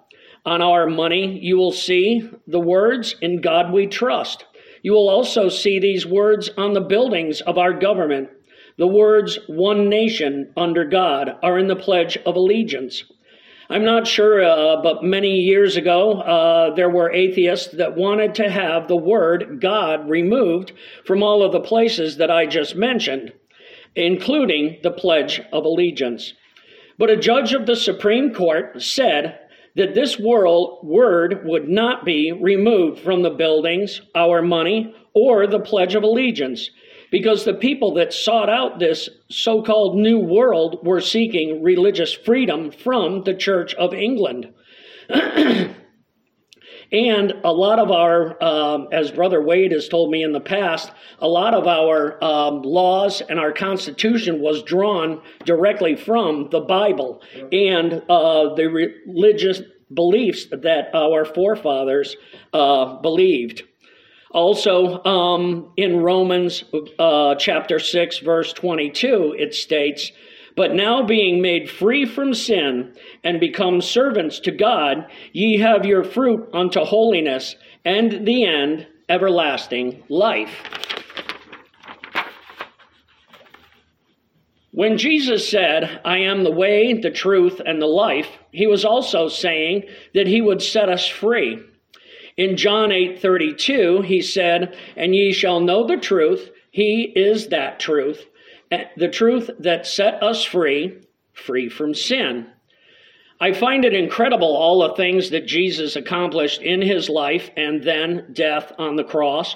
On 0.49 0.63
our 0.63 0.87
money, 0.87 1.37
you 1.43 1.57
will 1.57 1.71
see 1.71 2.27
the 2.47 2.59
words, 2.59 3.15
In 3.21 3.39
God 3.39 3.71
we 3.71 3.85
trust. 3.85 4.45
You 4.81 4.93
will 4.93 5.07
also 5.07 5.47
see 5.47 5.77
these 5.77 6.07
words 6.07 6.49
on 6.57 6.73
the 6.73 6.81
buildings 6.81 7.39
of 7.41 7.59
our 7.59 7.71
government. 7.71 8.29
The 8.75 8.87
words, 8.87 9.37
One 9.45 9.89
nation 9.89 10.51
under 10.57 10.85
God, 10.85 11.35
are 11.43 11.59
in 11.59 11.67
the 11.67 11.75
Pledge 11.75 12.17
of 12.25 12.35
Allegiance. 12.35 13.03
I'm 13.69 13.85
not 13.85 14.07
sure, 14.07 14.43
uh, 14.43 14.81
but 14.81 15.03
many 15.03 15.35
years 15.35 15.77
ago, 15.77 16.13
uh, 16.13 16.73
there 16.73 16.89
were 16.89 17.13
atheists 17.13 17.73
that 17.73 17.95
wanted 17.95 18.33
to 18.33 18.49
have 18.49 18.87
the 18.87 18.95
word 18.95 19.61
God 19.61 20.09
removed 20.09 20.71
from 21.05 21.21
all 21.21 21.43
of 21.43 21.51
the 21.51 21.59
places 21.59 22.17
that 22.17 22.31
I 22.31 22.47
just 22.47 22.75
mentioned, 22.75 23.33
including 23.95 24.79
the 24.81 24.89
Pledge 24.89 25.43
of 25.53 25.63
Allegiance. 25.63 26.33
But 26.97 27.11
a 27.11 27.17
judge 27.17 27.53
of 27.53 27.67
the 27.67 27.75
Supreme 27.75 28.33
Court 28.33 28.81
said 28.81 29.37
that 29.75 29.93
this 29.93 30.19
world, 30.19 30.79
word 30.83 31.41
would 31.45 31.67
not 31.67 32.05
be 32.05 32.31
removed 32.31 32.99
from 32.99 33.21
the 33.21 33.29
buildings, 33.29 34.01
our 34.15 34.41
money, 34.41 34.93
or 35.13 35.47
the 35.47 35.59
Pledge 35.59 35.95
of 35.95 36.03
Allegiance 36.03 36.69
because 37.11 37.43
the 37.43 37.53
people 37.53 37.95
that 37.95 38.13
sought 38.13 38.49
out 38.49 38.79
this 38.79 39.09
so 39.29 39.61
called 39.61 39.97
New 39.97 40.19
World 40.19 40.85
were 40.85 41.01
seeking 41.01 41.63
religious 41.63 42.13
freedom 42.13 42.71
from 42.71 43.23
the 43.23 43.33
Church 43.33 43.73
of 43.75 43.93
England. 43.93 44.53
and 46.91 47.33
a 47.43 47.51
lot 47.51 47.77
of 47.79 47.91
our, 47.91 48.41
um, 48.43 48.87
as 48.91 49.11
Brother 49.11 49.41
Wade 49.43 49.71
has 49.71 49.87
told 49.87 50.09
me 50.09 50.23
in 50.23 50.31
the 50.31 50.39
past, 50.39 50.91
a 51.19 51.27
lot 51.27 51.53
of 51.53 51.67
our 51.67 52.23
um, 52.23 52.63
laws 52.63 53.21
and 53.21 53.39
our 53.39 53.51
Constitution 53.51 54.41
was 54.41 54.63
drawn 54.63 55.21
directly 55.45 55.95
from 55.95 56.49
the 56.49 56.61
Bible 56.61 57.21
and 57.51 58.01
uh, 58.09 58.55
the 58.55 58.67
religious 59.05 59.61
beliefs 59.93 60.47
that 60.51 60.89
our 60.93 61.25
forefathers 61.25 62.15
uh, 62.53 62.95
believed. 63.01 63.63
Also, 64.31 65.03
um, 65.05 65.71
in 65.75 66.01
Romans 66.01 66.63
uh, 66.99 67.35
chapter 67.35 67.79
6, 67.79 68.19
verse 68.19 68.53
22, 68.53 69.35
it 69.37 69.55
states, 69.55 70.11
But 70.59 70.75
now 70.75 71.03
being 71.03 71.41
made 71.41 71.69
free 71.69 72.05
from 72.05 72.33
sin 72.33 72.93
and 73.23 73.39
become 73.39 73.79
servants 73.79 74.41
to 74.41 74.51
God, 74.51 75.05
ye 75.31 75.57
have 75.59 75.85
your 75.85 76.03
fruit 76.03 76.49
unto 76.51 76.81
holiness, 76.81 77.55
and 77.85 78.27
the 78.27 78.43
end, 78.43 78.85
everlasting 79.07 80.03
life. 80.09 80.53
When 84.71 84.97
Jesus 84.97 85.47
said, 85.47 86.01
I 86.03 86.17
am 86.17 86.43
the 86.43 86.51
way, 86.51 86.91
the 86.91 87.09
truth, 87.09 87.61
and 87.65 87.81
the 87.81 87.87
life, 87.87 88.27
he 88.51 88.67
was 88.67 88.83
also 88.83 89.29
saying 89.29 89.85
that 90.13 90.27
he 90.27 90.41
would 90.41 90.61
set 90.61 90.89
us 90.89 91.07
free. 91.07 91.59
In 92.35 92.57
John 92.57 92.89
8:32, 92.89 94.01
he 94.01 94.21
said, 94.21 94.75
"And 94.97 95.15
ye 95.15 95.31
shall 95.31 95.61
know 95.61 95.87
the 95.87 95.95
truth, 95.95 96.51
he 96.69 97.13
is 97.15 97.47
that 97.47 97.79
truth, 97.79 98.25
the 98.69 99.07
truth 99.07 99.49
that 99.59 99.87
set 99.87 100.21
us 100.21 100.43
free, 100.43 100.93
free 101.33 101.69
from 101.69 101.93
sin." 101.93 102.47
I 103.41 103.53
find 103.53 103.85
it 103.85 103.93
incredible 103.93 104.55
all 104.55 104.81
the 104.81 104.95
things 104.95 105.29
that 105.29 105.45
Jesus 105.45 105.95
accomplished 105.95 106.61
in 106.61 106.81
his 106.81 107.09
life 107.09 107.49
and 107.55 107.81
then 107.83 108.25
death 108.33 108.73
on 108.77 108.97
the 108.97 109.03
cross. 109.03 109.55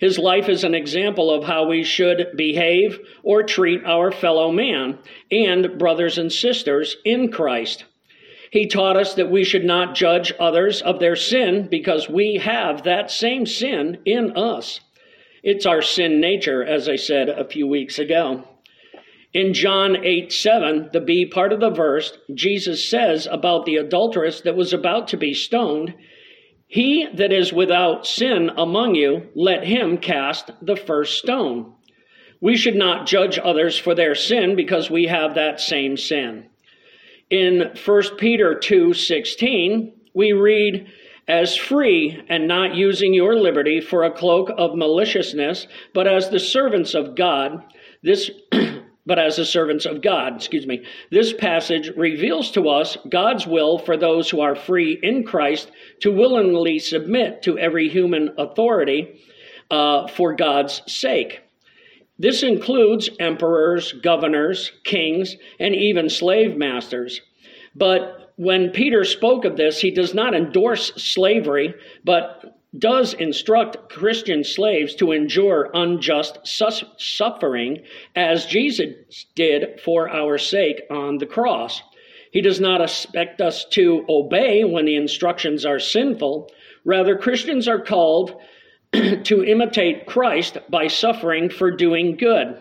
His 0.00 0.18
life 0.18 0.48
is 0.48 0.64
an 0.64 0.74
example 0.74 1.30
of 1.30 1.44
how 1.44 1.66
we 1.66 1.84
should 1.84 2.28
behave 2.34 2.98
or 3.22 3.42
treat 3.42 3.84
our 3.84 4.10
fellow 4.10 4.50
man 4.50 4.98
and 5.30 5.78
brothers 5.78 6.16
and 6.16 6.32
sisters 6.32 6.96
in 7.04 7.30
Christ. 7.30 7.84
He 8.50 8.66
taught 8.66 8.96
us 8.96 9.12
that 9.14 9.30
we 9.30 9.44
should 9.44 9.64
not 9.64 9.94
judge 9.94 10.32
others 10.40 10.80
of 10.80 10.98
their 10.98 11.16
sin 11.16 11.68
because 11.70 12.08
we 12.08 12.36
have 12.42 12.84
that 12.84 13.10
same 13.10 13.44
sin 13.44 13.98
in 14.06 14.34
us. 14.36 14.80
It's 15.42 15.66
our 15.66 15.82
sin 15.82 16.20
nature, 16.20 16.62
as 16.64 16.88
I 16.88 16.96
said 16.96 17.28
a 17.28 17.48
few 17.48 17.66
weeks 17.66 17.98
ago. 17.98 18.44
In 19.32 19.54
John 19.54 20.04
8 20.04 20.32
7, 20.32 20.90
the 20.92 21.00
B 21.00 21.24
part 21.24 21.52
of 21.52 21.60
the 21.60 21.70
verse, 21.70 22.12
Jesus 22.34 22.88
says 22.88 23.28
about 23.30 23.64
the 23.64 23.76
adulteress 23.76 24.40
that 24.42 24.56
was 24.56 24.72
about 24.72 25.08
to 25.08 25.16
be 25.16 25.34
stoned, 25.34 25.94
He 26.66 27.06
that 27.14 27.32
is 27.32 27.52
without 27.52 28.06
sin 28.06 28.50
among 28.56 28.96
you, 28.96 29.28
let 29.34 29.64
him 29.64 29.98
cast 29.98 30.50
the 30.60 30.76
first 30.76 31.18
stone. 31.18 31.74
We 32.40 32.56
should 32.56 32.76
not 32.76 33.06
judge 33.06 33.38
others 33.38 33.78
for 33.78 33.94
their 33.94 34.14
sin 34.14 34.56
because 34.56 34.90
we 34.90 35.04
have 35.06 35.34
that 35.34 35.60
same 35.60 35.96
sin. 35.96 36.46
In 37.30 37.70
1 37.84 38.02
Peter 38.16 38.56
2:16, 38.56 39.92
we 40.12 40.32
read, 40.32 40.86
as 41.30 41.56
free 41.56 42.20
and 42.28 42.48
not 42.48 42.74
using 42.74 43.14
your 43.14 43.36
liberty 43.36 43.80
for 43.80 44.02
a 44.02 44.10
cloak 44.10 44.50
of 44.58 44.74
maliciousness, 44.74 45.68
but 45.94 46.08
as 46.08 46.28
the 46.28 46.40
servants 46.40 46.92
of 46.92 47.14
God. 47.14 47.62
This 48.02 48.30
but 49.06 49.18
as 49.18 49.36
the 49.36 49.44
servants 49.44 49.86
of 49.86 50.02
God, 50.02 50.34
excuse 50.36 50.66
me. 50.66 50.84
This 51.10 51.32
passage 51.32 51.90
reveals 51.96 52.50
to 52.52 52.68
us 52.68 52.98
God's 53.08 53.46
will 53.46 53.78
for 53.78 53.96
those 53.96 54.28
who 54.28 54.40
are 54.40 54.56
free 54.56 54.98
in 55.02 55.22
Christ 55.22 55.70
to 56.00 56.10
willingly 56.10 56.80
submit 56.80 57.42
to 57.42 57.58
every 57.58 57.88
human 57.88 58.34
authority 58.36 59.20
uh, 59.70 60.08
for 60.08 60.34
God's 60.34 60.82
sake. 60.86 61.40
This 62.18 62.42
includes 62.42 63.08
emperors, 63.20 63.92
governors, 63.92 64.72
kings, 64.84 65.36
and 65.60 65.76
even 65.76 66.10
slave 66.10 66.56
masters. 66.56 67.20
But 67.74 68.19
when 68.40 68.70
Peter 68.70 69.04
spoke 69.04 69.44
of 69.44 69.58
this, 69.58 69.82
he 69.82 69.90
does 69.90 70.14
not 70.14 70.34
endorse 70.34 70.94
slavery, 70.94 71.74
but 72.04 72.58
does 72.78 73.12
instruct 73.12 73.90
Christian 73.90 74.44
slaves 74.44 74.94
to 74.94 75.12
endure 75.12 75.68
unjust 75.74 76.38
suffering 76.96 77.82
as 78.16 78.46
Jesus 78.46 79.26
did 79.34 79.78
for 79.84 80.08
our 80.08 80.38
sake 80.38 80.80
on 80.90 81.18
the 81.18 81.26
cross. 81.26 81.82
He 82.32 82.40
does 82.40 82.60
not 82.60 82.80
expect 82.80 83.42
us 83.42 83.66
to 83.72 84.06
obey 84.08 84.64
when 84.64 84.86
the 84.86 84.96
instructions 84.96 85.66
are 85.66 85.78
sinful. 85.78 86.50
Rather, 86.82 87.18
Christians 87.18 87.68
are 87.68 87.82
called 87.82 88.40
to 88.92 89.44
imitate 89.44 90.06
Christ 90.06 90.56
by 90.70 90.86
suffering 90.86 91.50
for 91.50 91.70
doing 91.70 92.16
good. 92.16 92.56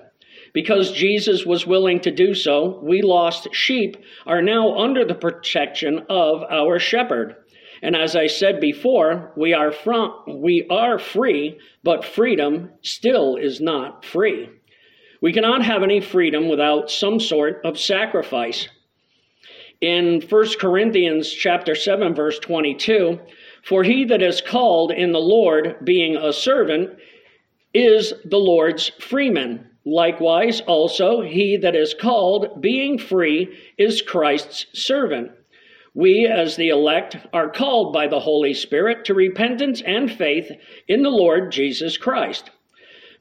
Because 0.53 0.91
Jesus 0.91 1.45
was 1.45 1.67
willing 1.67 1.99
to 2.01 2.11
do 2.11 2.33
so, 2.33 2.79
we 2.81 3.01
lost 3.01 3.53
sheep 3.53 3.97
are 4.25 4.41
now 4.41 4.77
under 4.77 5.05
the 5.05 5.15
protection 5.15 6.05
of 6.09 6.43
our 6.49 6.79
shepherd. 6.79 7.35
And 7.81 7.95
as 7.95 8.15
I 8.15 8.27
said 8.27 8.59
before, 8.59 9.31
we 9.37 9.53
are 9.53 9.71
from, 9.71 10.13
we 10.27 10.65
are 10.69 10.99
free, 10.99 11.59
but 11.83 12.03
freedom 12.03 12.71
still 12.81 13.35
is 13.35 13.61
not 13.61 14.03
free. 14.03 14.49
We 15.21 15.33
cannot 15.33 15.63
have 15.63 15.83
any 15.83 16.01
freedom 16.01 16.49
without 16.49 16.89
some 16.89 17.19
sort 17.19 17.61
of 17.63 17.79
sacrifice. 17.79 18.67
In 19.81 20.21
1 20.21 20.47
Corinthians 20.59 21.31
chapter 21.31 21.73
7 21.73 22.13
verse 22.13 22.37
22, 22.39 23.19
for 23.63 23.83
he 23.83 24.05
that 24.05 24.21
is 24.21 24.41
called 24.41 24.91
in 24.91 25.11
the 25.11 25.19
Lord, 25.19 25.77
being 25.83 26.17
a 26.17 26.33
servant, 26.33 26.97
is 27.73 28.13
the 28.25 28.37
Lord's 28.37 28.89
freeman. 28.99 29.68
Likewise, 29.85 30.61
also, 30.61 31.21
he 31.21 31.57
that 31.57 31.75
is 31.75 31.93
called, 31.93 32.61
being 32.61 32.97
free, 32.97 33.57
is 33.77 34.01
Christ's 34.01 34.65
servant. 34.73 35.31
We, 35.93 36.27
as 36.27 36.55
the 36.55 36.69
elect, 36.69 37.17
are 37.33 37.49
called 37.49 37.93
by 37.93 38.07
the 38.07 38.19
Holy 38.19 38.53
Spirit 38.53 39.05
to 39.05 39.13
repentance 39.13 39.81
and 39.81 40.11
faith 40.11 40.51
in 40.87 41.01
the 41.01 41.09
Lord 41.09 41.51
Jesus 41.51 41.97
Christ. 41.97 42.51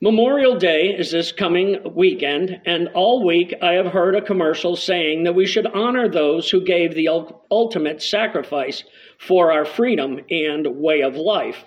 Memorial 0.00 0.54
Day 0.56 0.94
is 0.96 1.10
this 1.10 1.32
coming 1.32 1.78
weekend, 1.94 2.60
and 2.66 2.88
all 2.94 3.26
week 3.26 3.52
I 3.60 3.72
have 3.72 3.86
heard 3.86 4.14
a 4.14 4.22
commercial 4.22 4.76
saying 4.76 5.24
that 5.24 5.34
we 5.34 5.44
should 5.44 5.66
honor 5.66 6.08
those 6.08 6.48
who 6.48 6.64
gave 6.64 6.94
the 6.94 7.08
ultimate 7.50 8.00
sacrifice 8.00 8.84
for 9.18 9.50
our 9.50 9.64
freedom 9.64 10.20
and 10.30 10.66
way 10.76 11.00
of 11.00 11.16
life. 11.16 11.64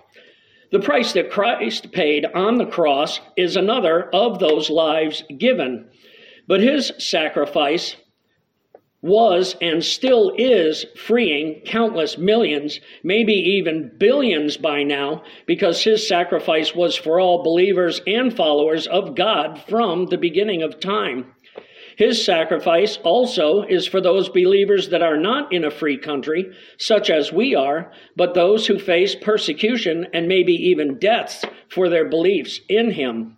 The 0.71 0.79
price 0.79 1.13
that 1.13 1.29
Christ 1.29 1.91
paid 1.91 2.25
on 2.25 2.57
the 2.57 2.65
cross 2.65 3.19
is 3.35 3.55
another 3.55 4.09
of 4.13 4.39
those 4.39 4.69
lives 4.69 5.23
given. 5.37 5.89
But 6.47 6.61
his 6.61 6.93
sacrifice 6.97 7.97
was 9.01 9.55
and 9.61 9.83
still 9.83 10.31
is 10.37 10.85
freeing 10.95 11.61
countless 11.65 12.17
millions, 12.17 12.79
maybe 13.03 13.33
even 13.33 13.91
billions 13.97 14.57
by 14.57 14.83
now, 14.83 15.23
because 15.45 15.83
his 15.83 16.07
sacrifice 16.07 16.75
was 16.75 16.95
for 16.95 17.19
all 17.19 17.43
believers 17.43 17.99
and 18.05 18.35
followers 18.35 18.87
of 18.87 19.15
God 19.15 19.61
from 19.67 20.05
the 20.05 20.17
beginning 20.17 20.61
of 20.61 20.79
time. 20.79 21.33
His 22.01 22.25
sacrifice 22.25 22.97
also 23.03 23.61
is 23.61 23.85
for 23.85 24.01
those 24.01 24.27
believers 24.27 24.89
that 24.89 25.03
are 25.03 25.17
not 25.17 25.53
in 25.53 25.63
a 25.63 25.69
free 25.69 25.99
country, 25.99 26.49
such 26.79 27.11
as 27.11 27.31
we 27.31 27.53
are, 27.53 27.91
but 28.15 28.33
those 28.33 28.65
who 28.65 28.79
face 28.79 29.13
persecution 29.13 30.07
and 30.11 30.27
maybe 30.27 30.53
even 30.53 30.97
deaths 30.97 31.45
for 31.69 31.89
their 31.89 32.09
beliefs 32.09 32.59
in 32.67 32.89
him. 32.89 33.37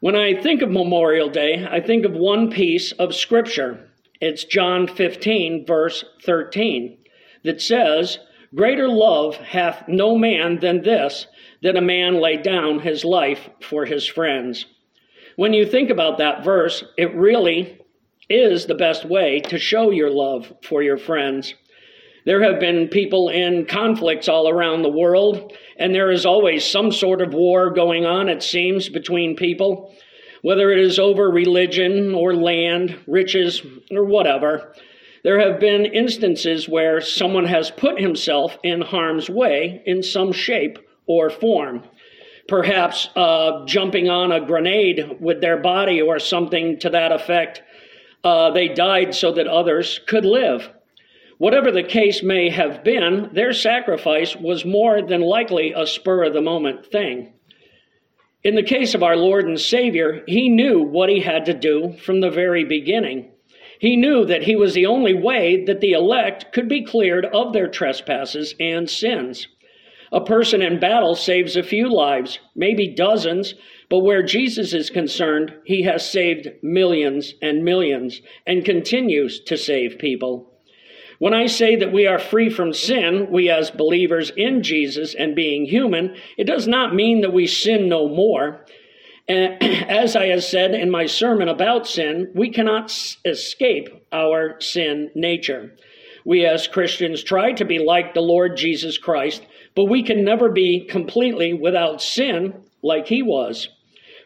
When 0.00 0.14
I 0.14 0.34
think 0.34 0.60
of 0.60 0.70
Memorial 0.70 1.30
Day, 1.30 1.66
I 1.66 1.80
think 1.80 2.04
of 2.04 2.12
one 2.12 2.50
piece 2.50 2.92
of 2.92 3.14
scripture. 3.14 3.88
It's 4.20 4.44
John 4.44 4.86
15, 4.86 5.64
verse 5.64 6.04
13, 6.26 6.98
that 7.42 7.62
says, 7.62 8.18
Greater 8.54 8.86
love 8.86 9.36
hath 9.36 9.88
no 9.88 10.18
man 10.18 10.58
than 10.58 10.82
this, 10.82 11.26
that 11.62 11.78
a 11.78 11.80
man 11.80 12.20
lay 12.20 12.36
down 12.36 12.80
his 12.80 13.02
life 13.02 13.48
for 13.62 13.86
his 13.86 14.06
friends. 14.06 14.66
When 15.36 15.54
you 15.54 15.64
think 15.64 15.90
about 15.90 16.18
that 16.18 16.44
verse, 16.44 16.84
it 16.98 17.14
really 17.14 17.78
is 18.28 18.66
the 18.66 18.74
best 18.74 19.04
way 19.04 19.40
to 19.40 19.58
show 19.58 19.90
your 19.90 20.10
love 20.10 20.52
for 20.62 20.82
your 20.82 20.98
friends. 20.98 21.54
There 22.24 22.42
have 22.42 22.60
been 22.60 22.88
people 22.88 23.30
in 23.30 23.66
conflicts 23.66 24.28
all 24.28 24.48
around 24.48 24.82
the 24.82 24.90
world, 24.90 25.52
and 25.76 25.94
there 25.94 26.12
is 26.12 26.26
always 26.26 26.64
some 26.64 26.92
sort 26.92 27.20
of 27.20 27.34
war 27.34 27.70
going 27.70 28.04
on, 28.04 28.28
it 28.28 28.42
seems, 28.42 28.88
between 28.88 29.34
people, 29.34 29.94
whether 30.42 30.70
it 30.70 30.78
is 30.78 30.98
over 30.98 31.30
religion 31.30 32.14
or 32.14 32.34
land, 32.34 32.96
riches, 33.06 33.62
or 33.90 34.04
whatever. 34.04 34.74
There 35.24 35.40
have 35.40 35.58
been 35.58 35.86
instances 35.86 36.68
where 36.68 37.00
someone 37.00 37.46
has 37.46 37.70
put 37.70 38.00
himself 38.00 38.58
in 38.62 38.82
harm's 38.82 39.30
way 39.30 39.82
in 39.86 40.02
some 40.02 40.32
shape 40.32 40.78
or 41.06 41.30
form 41.30 41.82
perhaps 42.48 43.08
uh, 43.16 43.64
jumping 43.66 44.08
on 44.08 44.32
a 44.32 44.44
grenade 44.44 45.18
with 45.20 45.40
their 45.40 45.56
body 45.56 46.00
or 46.00 46.18
something 46.18 46.78
to 46.80 46.90
that 46.90 47.12
effect. 47.12 47.62
Uh, 48.24 48.50
they 48.50 48.68
died 48.68 49.14
so 49.14 49.32
that 49.32 49.46
others 49.46 50.00
could 50.06 50.24
live. 50.24 50.68
Whatever 51.38 51.72
the 51.72 51.82
case 51.82 52.22
may 52.22 52.50
have 52.50 52.84
been, 52.84 53.30
their 53.32 53.52
sacrifice 53.52 54.36
was 54.36 54.64
more 54.64 55.02
than 55.02 55.20
likely 55.20 55.72
a 55.72 55.86
spur 55.86 56.24
of 56.24 56.34
the 56.34 56.40
moment 56.40 56.86
thing. 56.86 57.32
In 58.44 58.54
the 58.54 58.62
case 58.62 58.94
of 58.94 59.02
our 59.02 59.16
Lord 59.16 59.46
and 59.46 59.58
Savior, 59.58 60.22
he 60.26 60.48
knew 60.48 60.82
what 60.82 61.08
he 61.08 61.20
had 61.20 61.44
to 61.46 61.54
do 61.54 61.94
from 62.04 62.20
the 62.20 62.30
very 62.30 62.64
beginning. 62.64 63.30
He 63.78 63.96
knew 63.96 64.24
that 64.24 64.44
he 64.44 64.54
was 64.54 64.74
the 64.74 64.86
only 64.86 65.14
way 65.14 65.64
that 65.64 65.80
the 65.80 65.92
elect 65.92 66.52
could 66.52 66.68
be 66.68 66.84
cleared 66.84 67.26
of 67.26 67.52
their 67.52 67.68
trespasses 67.68 68.54
and 68.60 68.88
sins. 68.88 69.48
A 70.12 70.20
person 70.20 70.60
in 70.60 70.78
battle 70.78 71.14
saves 71.14 71.56
a 71.56 71.62
few 71.62 71.88
lives, 71.88 72.38
maybe 72.54 72.86
dozens, 72.86 73.54
but 73.88 74.00
where 74.00 74.22
Jesus 74.22 74.74
is 74.74 74.90
concerned, 74.90 75.54
he 75.64 75.82
has 75.82 76.08
saved 76.08 76.48
millions 76.62 77.32
and 77.40 77.64
millions 77.64 78.20
and 78.46 78.64
continues 78.64 79.40
to 79.44 79.56
save 79.56 79.98
people. 79.98 80.52
When 81.18 81.32
I 81.32 81.46
say 81.46 81.76
that 81.76 81.92
we 81.92 82.06
are 82.06 82.18
free 82.18 82.50
from 82.50 82.74
sin, 82.74 83.28
we 83.30 83.48
as 83.48 83.70
believers 83.70 84.30
in 84.36 84.62
Jesus 84.62 85.14
and 85.14 85.34
being 85.34 85.64
human, 85.64 86.16
it 86.36 86.44
does 86.44 86.68
not 86.68 86.94
mean 86.94 87.22
that 87.22 87.32
we 87.32 87.46
sin 87.46 87.88
no 87.88 88.08
more. 88.08 88.66
As 89.28 90.16
I 90.16 90.26
have 90.26 90.42
said 90.42 90.74
in 90.74 90.90
my 90.90 91.06
sermon 91.06 91.48
about 91.48 91.86
sin, 91.86 92.32
we 92.34 92.50
cannot 92.50 92.92
escape 93.24 93.88
our 94.12 94.60
sin 94.60 95.10
nature. 95.14 95.76
We 96.24 96.44
as 96.44 96.68
Christians 96.68 97.22
try 97.22 97.52
to 97.52 97.64
be 97.64 97.78
like 97.78 98.14
the 98.14 98.20
Lord 98.20 98.56
Jesus 98.56 98.98
Christ, 98.98 99.46
but 99.74 99.84
we 99.84 100.02
can 100.02 100.24
never 100.24 100.50
be 100.50 100.84
completely 100.84 101.52
without 101.52 102.02
sin 102.02 102.54
like 102.82 103.06
he 103.06 103.22
was. 103.22 103.68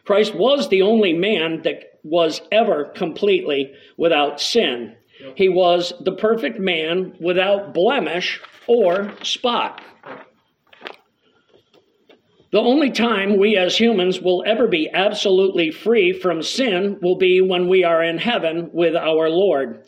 Christ 0.05 0.35
was 0.35 0.69
the 0.69 0.81
only 0.81 1.13
man 1.13 1.61
that 1.63 1.99
was 2.03 2.41
ever 2.51 2.85
completely 2.85 3.73
without 3.97 4.39
sin. 4.39 4.95
He 5.35 5.49
was 5.49 5.93
the 5.99 6.13
perfect 6.13 6.59
man 6.59 7.13
without 7.19 7.73
blemish 7.73 8.39
or 8.67 9.13
spot. 9.23 9.81
The 12.51 12.59
only 12.59 12.91
time 12.91 13.37
we 13.37 13.57
as 13.57 13.77
humans 13.77 14.21
will 14.21 14.43
ever 14.47 14.67
be 14.67 14.89
absolutely 14.93 15.71
free 15.71 16.13
from 16.13 16.41
sin 16.41 16.97
will 17.01 17.17
be 17.17 17.41
when 17.41 17.67
we 17.67 17.83
are 17.83 18.01
in 18.01 18.17
heaven 18.17 18.69
with 18.71 18.95
our 18.95 19.29
Lord. 19.29 19.83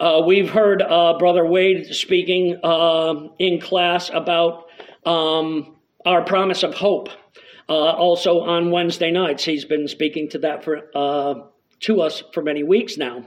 Uh, 0.00 0.22
we've 0.26 0.50
heard 0.50 0.82
uh, 0.82 1.16
Brother 1.18 1.46
Wade 1.46 1.86
speaking 1.94 2.58
uh, 2.62 3.28
in 3.38 3.60
class 3.60 4.10
about 4.12 4.65
um, 5.06 5.76
our 6.04 6.22
promise 6.24 6.62
of 6.62 6.74
hope. 6.74 7.08
Uh, 7.68 7.72
also 7.72 8.40
on 8.40 8.70
Wednesday 8.70 9.10
nights, 9.10 9.44
he's 9.44 9.64
been 9.64 9.88
speaking 9.88 10.28
to 10.28 10.38
that 10.38 10.62
for 10.62 10.82
uh, 10.94 11.34
to 11.80 12.00
us 12.00 12.22
for 12.32 12.42
many 12.42 12.62
weeks 12.62 12.96
now. 12.96 13.26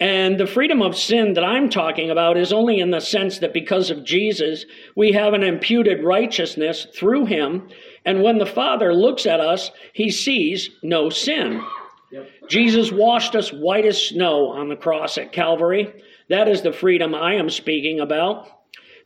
And 0.00 0.38
the 0.38 0.46
freedom 0.46 0.82
of 0.82 0.96
sin 0.96 1.34
that 1.34 1.44
I'm 1.44 1.70
talking 1.70 2.10
about 2.10 2.36
is 2.36 2.52
only 2.52 2.80
in 2.80 2.90
the 2.90 3.00
sense 3.00 3.38
that 3.38 3.54
because 3.54 3.90
of 3.90 4.04
Jesus, 4.04 4.66
we 4.96 5.12
have 5.12 5.34
an 5.34 5.42
imputed 5.42 6.04
righteousness 6.04 6.86
through 6.94 7.26
him. 7.26 7.68
And 8.04 8.22
when 8.22 8.38
the 8.38 8.46
Father 8.46 8.92
looks 8.92 9.24
at 9.24 9.40
us, 9.40 9.70
he 9.92 10.10
sees 10.10 10.70
no 10.82 11.10
sin. 11.10 11.62
Yep. 12.10 12.28
Jesus 12.50 12.92
washed 12.92 13.34
us 13.34 13.50
white 13.50 13.86
as 13.86 14.08
snow 14.08 14.48
on 14.48 14.68
the 14.68 14.76
cross 14.76 15.16
at 15.16 15.32
Calvary. 15.32 15.92
That 16.28 16.48
is 16.48 16.62
the 16.62 16.72
freedom 16.72 17.14
I 17.14 17.34
am 17.34 17.48
speaking 17.48 18.00
about 18.00 18.48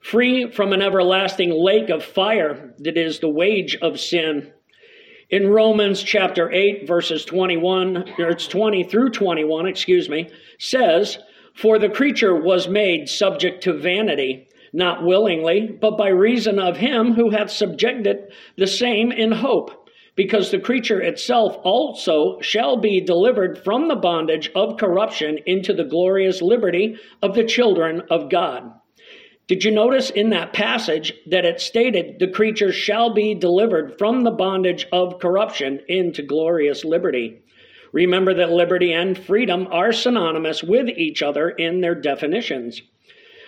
free 0.00 0.50
from 0.50 0.72
an 0.72 0.82
everlasting 0.82 1.50
lake 1.50 1.90
of 1.90 2.04
fire 2.04 2.74
that 2.78 2.96
is 2.96 3.18
the 3.18 3.28
wage 3.28 3.76
of 3.82 3.98
sin. 3.98 4.52
In 5.30 5.48
Romans 5.48 6.02
chapter 6.02 6.50
8, 6.50 6.86
verses 6.86 7.24
21, 7.26 8.14
or 8.18 8.28
it's 8.28 8.46
20 8.46 8.84
through 8.84 9.10
21, 9.10 9.66
excuse 9.66 10.08
me, 10.08 10.30
says, 10.58 11.18
For 11.54 11.78
the 11.78 11.90
creature 11.90 12.34
was 12.34 12.66
made 12.66 13.08
subject 13.08 13.62
to 13.64 13.74
vanity, 13.74 14.48
not 14.72 15.04
willingly, 15.04 15.76
but 15.80 15.98
by 15.98 16.08
reason 16.08 16.58
of 16.58 16.78
him 16.78 17.12
who 17.12 17.30
hath 17.30 17.50
subjected 17.50 18.32
the 18.56 18.66
same 18.66 19.12
in 19.12 19.32
hope, 19.32 19.90
because 20.14 20.50
the 20.50 20.58
creature 20.58 21.00
itself 21.02 21.58
also 21.62 22.40
shall 22.40 22.78
be 22.78 23.00
delivered 23.00 23.58
from 23.62 23.88
the 23.88 23.96
bondage 23.96 24.50
of 24.54 24.78
corruption 24.78 25.38
into 25.44 25.74
the 25.74 25.84
glorious 25.84 26.40
liberty 26.40 26.96
of 27.20 27.34
the 27.34 27.44
children 27.44 28.02
of 28.10 28.30
God. 28.30 28.72
Did 29.48 29.64
you 29.64 29.70
notice 29.70 30.10
in 30.10 30.28
that 30.30 30.52
passage 30.52 31.14
that 31.26 31.46
it 31.46 31.58
stated 31.58 32.18
the 32.18 32.28
creature 32.28 32.70
shall 32.70 33.14
be 33.14 33.34
delivered 33.34 33.96
from 33.96 34.22
the 34.22 34.30
bondage 34.30 34.86
of 34.92 35.20
corruption 35.20 35.80
into 35.88 36.22
glorious 36.22 36.84
liberty? 36.84 37.40
Remember 37.92 38.34
that 38.34 38.50
liberty 38.50 38.92
and 38.92 39.16
freedom 39.16 39.66
are 39.70 39.90
synonymous 39.90 40.62
with 40.62 40.90
each 40.90 41.22
other 41.22 41.48
in 41.48 41.80
their 41.80 41.94
definitions. 41.94 42.82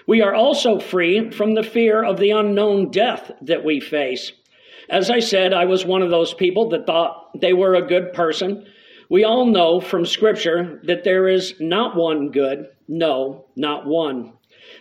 We 0.06 0.22
are 0.22 0.34
also 0.34 0.80
free 0.80 1.30
from 1.32 1.52
the 1.52 1.62
fear 1.62 2.02
of 2.02 2.16
the 2.16 2.30
unknown 2.30 2.90
death 2.90 3.30
that 3.42 3.62
we 3.62 3.78
face. 3.78 4.32
As 4.88 5.10
I 5.10 5.20
said, 5.20 5.52
I 5.52 5.66
was 5.66 5.84
one 5.84 6.00
of 6.00 6.08
those 6.08 6.32
people 6.32 6.70
that 6.70 6.86
thought 6.86 7.38
they 7.38 7.52
were 7.52 7.74
a 7.74 7.86
good 7.86 8.14
person. 8.14 8.66
We 9.10 9.24
all 9.24 9.44
know 9.44 9.80
from 9.80 10.06
Scripture 10.06 10.80
that 10.84 11.04
there 11.04 11.28
is 11.28 11.56
not 11.60 11.94
one 11.94 12.30
good, 12.30 12.68
no, 12.88 13.44
not 13.54 13.84
one. 13.86 14.32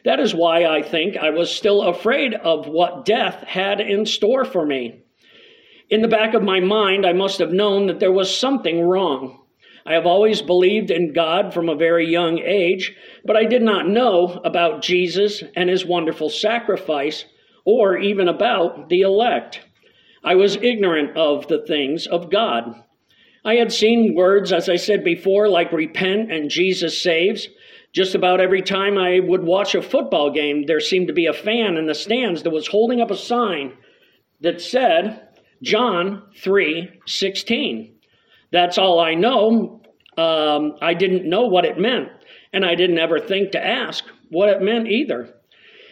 That 0.06 0.20
is 0.20 0.34
why 0.34 0.66
I 0.66 0.82
think 0.82 1.18
I 1.18 1.30
was 1.30 1.54
still 1.54 1.84
afraid 1.84 2.34
of 2.34 2.68
what 2.68 3.06
death 3.06 3.44
had 3.48 3.82
in 3.82 4.06
store 4.06 4.46
for 4.46 4.66
me. 4.66 5.02
In 5.90 6.02
the 6.02 6.08
back 6.08 6.34
of 6.34 6.44
my 6.44 6.60
mind, 6.60 7.06
I 7.06 7.14
must 7.14 7.40
have 7.40 7.52
known 7.52 7.88
that 7.88 8.00
there 8.00 8.12
was 8.12 8.36
something 8.36 8.82
wrong. 8.82 9.40
I 9.86 9.94
have 9.94 10.06
always 10.06 10.42
believed 10.42 10.92
in 10.92 11.14
God 11.14 11.54
from 11.54 11.68
a 11.68 11.76
very 11.76 12.08
young 12.08 12.38
age, 12.38 12.96
but 13.26 13.36
I 13.36 13.46
did 13.46 13.64
not 13.64 13.88
know 13.88 14.40
about 14.44 14.84
Jesus 14.84 15.44
and 15.56 15.70
his 15.70 15.86
wonderful 15.86 16.30
sacrifice, 16.30 17.26
or 17.66 17.98
even 17.98 18.28
about 18.28 18.90
the 18.90 19.02
elect. 19.02 19.62
I 20.24 20.36
was 20.36 20.58
ignorant 20.58 21.18
of 21.18 21.48
the 21.48 21.66
things 21.66 22.06
of 22.06 22.30
God. 22.30 22.76
I 23.44 23.56
had 23.56 23.72
seen 23.72 24.16
words, 24.16 24.52
as 24.52 24.70
I 24.70 24.76
said 24.76 25.04
before, 25.04 25.48
like 25.48 25.72
repent 25.72 26.32
and 26.32 26.52
Jesus 26.52 27.02
saves, 27.02 27.48
just 27.94 28.16
about 28.16 28.40
every 28.40 28.62
time 28.62 28.98
I 28.98 29.20
would 29.20 29.44
watch 29.44 29.74
a 29.76 29.82
football 29.82 30.32
game, 30.32 30.66
there 30.66 30.80
seemed 30.80 31.08
to 31.08 31.14
be 31.14 31.26
a 31.26 31.34
fan 31.34 31.78
in 31.78 31.88
the 31.88 31.96
stands 31.96 32.44
that 32.44 32.52
was 32.52 32.68
holding 32.68 33.02
up 33.02 33.12
a 33.12 33.18
sign 33.18 33.74
that 34.42 34.62
said 34.62 35.28
John 35.64 36.24
3 36.38 37.02
16. 37.06 37.96
That's 38.52 38.78
all 38.78 39.00
I 39.00 39.14
know. 39.16 39.82
Um, 40.18 40.76
I 40.82 40.94
didn't 40.94 41.30
know 41.30 41.48
what 41.48 41.66
it 41.66 41.80
meant, 41.80 42.10
and 42.54 42.66
I 42.66 42.76
didn't 42.76 43.00
ever 43.00 43.20
think 43.20 43.52
to 43.52 43.66
ask 43.66 44.04
what 44.30 44.50
it 44.50 44.62
meant 44.62 44.88
either. 44.88 45.34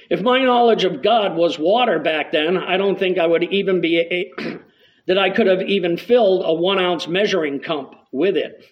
If 0.10 0.22
my 0.22 0.44
knowledge 0.44 0.84
of 0.84 1.04
God 1.04 1.36
was 1.36 1.60
water 1.60 2.00
back 2.00 2.32
then, 2.32 2.58
I 2.58 2.78
don't 2.78 2.98
think 2.98 3.18
I 3.18 3.28
would 3.28 3.44
even 3.44 3.82
be 3.82 3.98
a, 4.00 4.32
that 5.08 5.18
I 5.18 5.30
could 5.30 5.48
have 5.48 5.62
even 5.64 5.98
filled 5.98 6.44
a 6.46 6.54
one 6.54 6.80
ounce 6.80 7.08
measuring 7.08 7.60
cup 7.60 8.08
with 8.12 8.38
it. 8.38 8.64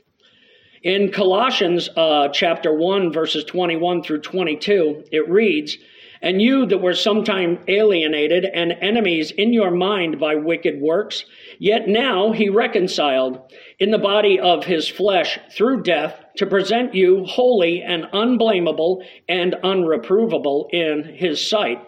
In 0.85 1.11
Colossians 1.11 1.89
uh, 1.97 2.27
chapter 2.27 2.71
1, 2.71 3.11
verses 3.11 3.43
21 3.45 4.03
through 4.03 4.21
22, 4.21 5.05
it 5.11 5.27
reads, 5.27 5.79
And 6.21 6.39
you 6.39 6.67
that 6.67 6.77
were 6.77 6.93
sometime 6.93 7.57
alienated 7.67 8.45
and 8.45 8.71
enemies 8.81 9.31
in 9.31 9.51
your 9.51 9.71
mind 9.71 10.19
by 10.19 10.35
wicked 10.35 10.79
works, 10.79 11.25
yet 11.57 11.87
now 11.87 12.33
he 12.33 12.49
reconciled 12.49 13.51
in 13.79 13.89
the 13.89 13.97
body 13.97 14.39
of 14.39 14.65
his 14.65 14.87
flesh 14.87 15.39
through 15.49 15.81
death 15.81 16.23
to 16.37 16.45
present 16.45 16.93
you 16.93 17.25
holy 17.25 17.81
and 17.81 18.05
unblameable 18.13 19.03
and 19.27 19.55
unreprovable 19.63 20.69
in 20.71 21.15
his 21.15 21.49
sight. 21.49 21.79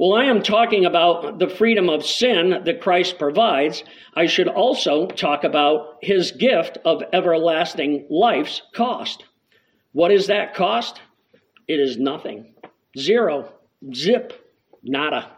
Well, 0.00 0.14
I 0.14 0.24
am 0.24 0.42
talking 0.42 0.86
about 0.86 1.38
the 1.38 1.46
freedom 1.46 1.90
of 1.90 2.06
sin 2.06 2.62
that 2.64 2.80
Christ 2.80 3.18
provides. 3.18 3.84
I 4.14 4.24
should 4.24 4.48
also 4.48 5.06
talk 5.06 5.44
about 5.44 5.98
his 6.00 6.30
gift 6.30 6.78
of 6.86 7.02
everlasting 7.12 8.06
life's 8.08 8.62
cost. 8.74 9.24
What 9.92 10.10
is 10.10 10.28
that 10.28 10.54
cost? 10.54 11.02
It 11.68 11.80
is 11.80 11.98
nothing. 11.98 12.54
Zero. 12.96 13.52
Zip. 13.94 14.32
Nada. 14.82 15.32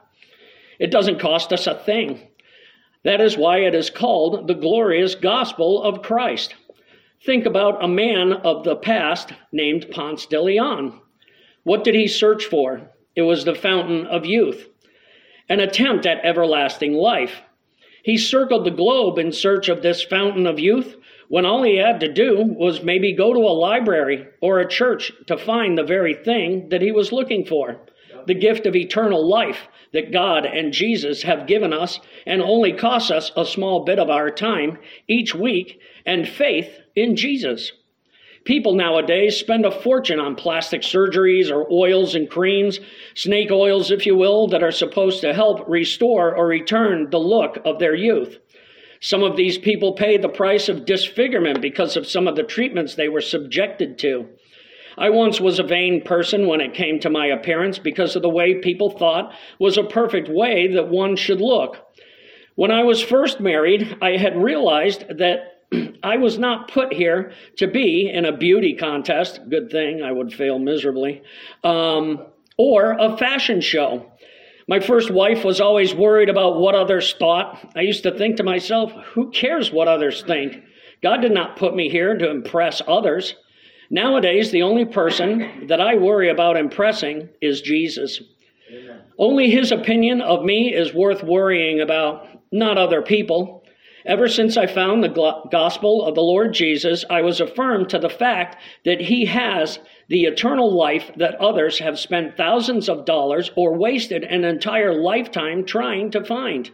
It 0.78 0.92
doesn't 0.92 1.18
cost 1.18 1.52
us 1.52 1.66
a 1.66 1.74
thing. 1.74 2.28
That 3.02 3.20
is 3.20 3.36
why 3.36 3.62
it 3.62 3.74
is 3.74 3.90
called 3.90 4.46
the 4.46 4.54
glorious 4.54 5.16
gospel 5.16 5.82
of 5.82 6.02
Christ. 6.02 6.54
Think 7.26 7.46
about 7.46 7.82
a 7.82 7.88
man 7.88 8.32
of 8.32 8.62
the 8.62 8.76
past 8.76 9.32
named 9.50 9.88
Ponce 9.90 10.26
de 10.26 10.40
Leon. 10.40 11.00
What 11.64 11.82
did 11.82 11.96
he 11.96 12.06
search 12.06 12.44
for? 12.44 12.91
It 13.14 13.22
was 13.22 13.44
the 13.44 13.54
fountain 13.54 14.06
of 14.06 14.26
youth, 14.26 14.68
an 15.48 15.60
attempt 15.60 16.06
at 16.06 16.24
everlasting 16.24 16.94
life. 16.94 17.42
He 18.02 18.18
circled 18.18 18.64
the 18.64 18.70
globe 18.70 19.18
in 19.18 19.32
search 19.32 19.68
of 19.68 19.82
this 19.82 20.02
fountain 20.02 20.46
of 20.46 20.58
youth 20.58 20.96
when 21.28 21.46
all 21.46 21.62
he 21.62 21.76
had 21.76 22.00
to 22.00 22.12
do 22.12 22.42
was 22.44 22.82
maybe 22.82 23.12
go 23.12 23.32
to 23.32 23.40
a 23.40 23.58
library 23.58 24.26
or 24.40 24.58
a 24.58 24.68
church 24.68 25.12
to 25.26 25.36
find 25.36 25.78
the 25.78 25.84
very 25.84 26.14
thing 26.14 26.68
that 26.70 26.82
he 26.82 26.92
was 26.92 27.12
looking 27.12 27.44
for 27.44 27.80
the 28.26 28.34
gift 28.34 28.66
of 28.66 28.76
eternal 28.76 29.26
life 29.26 29.68
that 29.92 30.12
God 30.12 30.46
and 30.46 30.72
Jesus 30.72 31.22
have 31.22 31.46
given 31.46 31.72
us 31.72 32.00
and 32.26 32.40
only 32.40 32.72
costs 32.72 33.10
us 33.10 33.32
a 33.36 33.44
small 33.44 33.84
bit 33.84 33.98
of 33.98 34.10
our 34.10 34.30
time 34.30 34.78
each 35.08 35.34
week 35.34 35.80
and 36.06 36.28
faith 36.28 36.80
in 36.94 37.16
Jesus. 37.16 37.72
People 38.44 38.74
nowadays 38.74 39.36
spend 39.36 39.64
a 39.64 39.70
fortune 39.70 40.18
on 40.18 40.34
plastic 40.34 40.82
surgeries 40.82 41.50
or 41.50 41.70
oils 41.70 42.16
and 42.16 42.28
creams, 42.28 42.80
snake 43.14 43.52
oils, 43.52 43.90
if 43.90 44.04
you 44.04 44.16
will, 44.16 44.48
that 44.48 44.64
are 44.64 44.72
supposed 44.72 45.20
to 45.20 45.32
help 45.32 45.68
restore 45.68 46.34
or 46.34 46.46
return 46.46 47.08
the 47.10 47.20
look 47.20 47.58
of 47.64 47.78
their 47.78 47.94
youth. 47.94 48.38
Some 49.00 49.22
of 49.22 49.36
these 49.36 49.58
people 49.58 49.94
pay 49.94 50.16
the 50.16 50.28
price 50.28 50.68
of 50.68 50.84
disfigurement 50.84 51.60
because 51.60 51.96
of 51.96 52.06
some 52.06 52.26
of 52.26 52.34
the 52.34 52.42
treatments 52.42 52.94
they 52.94 53.08
were 53.08 53.20
subjected 53.20 53.98
to. 53.98 54.28
I 54.98 55.10
once 55.10 55.40
was 55.40 55.58
a 55.58 55.64
vain 55.64 56.02
person 56.02 56.46
when 56.46 56.60
it 56.60 56.74
came 56.74 57.00
to 57.00 57.10
my 57.10 57.26
appearance 57.26 57.78
because 57.78 58.14
of 58.16 58.22
the 58.22 58.28
way 58.28 58.56
people 58.56 58.90
thought 58.90 59.34
was 59.58 59.78
a 59.78 59.84
perfect 59.84 60.28
way 60.28 60.68
that 60.74 60.88
one 60.88 61.16
should 61.16 61.40
look. 61.40 61.78
When 62.54 62.70
I 62.70 62.82
was 62.82 63.02
first 63.02 63.40
married, 63.40 63.96
I 64.02 64.18
had 64.18 64.36
realized 64.36 65.06
that 65.18 65.51
I 66.02 66.16
was 66.16 66.38
not 66.38 66.70
put 66.70 66.92
here 66.92 67.32
to 67.56 67.66
be 67.66 68.10
in 68.12 68.24
a 68.24 68.36
beauty 68.36 68.74
contest, 68.74 69.40
good 69.48 69.70
thing 69.70 70.02
I 70.02 70.12
would 70.12 70.32
fail 70.32 70.58
miserably, 70.58 71.22
um, 71.64 72.26
or 72.58 72.92
a 72.98 73.16
fashion 73.16 73.60
show. 73.60 74.10
My 74.68 74.80
first 74.80 75.10
wife 75.10 75.44
was 75.44 75.60
always 75.60 75.94
worried 75.94 76.28
about 76.28 76.58
what 76.58 76.74
others 76.74 77.14
thought. 77.18 77.72
I 77.74 77.80
used 77.80 78.04
to 78.04 78.16
think 78.16 78.36
to 78.36 78.42
myself, 78.42 78.92
who 79.12 79.30
cares 79.30 79.72
what 79.72 79.88
others 79.88 80.22
think? 80.22 80.62
God 81.02 81.20
did 81.20 81.32
not 81.32 81.56
put 81.56 81.74
me 81.74 81.88
here 81.88 82.16
to 82.16 82.30
impress 82.30 82.80
others. 82.86 83.34
Nowadays, 83.90 84.50
the 84.50 84.62
only 84.62 84.84
person 84.84 85.66
that 85.66 85.80
I 85.80 85.96
worry 85.96 86.30
about 86.30 86.56
impressing 86.56 87.28
is 87.40 87.60
Jesus. 87.60 88.22
Amen. 88.72 89.02
Only 89.18 89.50
his 89.50 89.72
opinion 89.72 90.22
of 90.22 90.44
me 90.44 90.72
is 90.72 90.94
worth 90.94 91.22
worrying 91.22 91.80
about, 91.80 92.26
not 92.50 92.78
other 92.78 93.02
people. 93.02 93.61
Ever 94.04 94.26
since 94.26 94.56
I 94.56 94.66
found 94.66 95.04
the 95.04 95.42
gospel 95.50 96.04
of 96.04 96.16
the 96.16 96.22
Lord 96.22 96.54
Jesus, 96.54 97.04
I 97.08 97.22
was 97.22 97.40
affirmed 97.40 97.88
to 97.90 97.98
the 98.00 98.10
fact 98.10 98.56
that 98.84 99.00
he 99.00 99.26
has 99.26 99.78
the 100.08 100.24
eternal 100.24 100.72
life 100.76 101.12
that 101.16 101.36
others 101.36 101.78
have 101.78 101.98
spent 101.98 102.36
thousands 102.36 102.88
of 102.88 103.04
dollars 103.04 103.52
or 103.54 103.78
wasted 103.78 104.24
an 104.24 104.44
entire 104.44 104.92
lifetime 104.92 105.64
trying 105.64 106.10
to 106.10 106.24
find. 106.24 106.70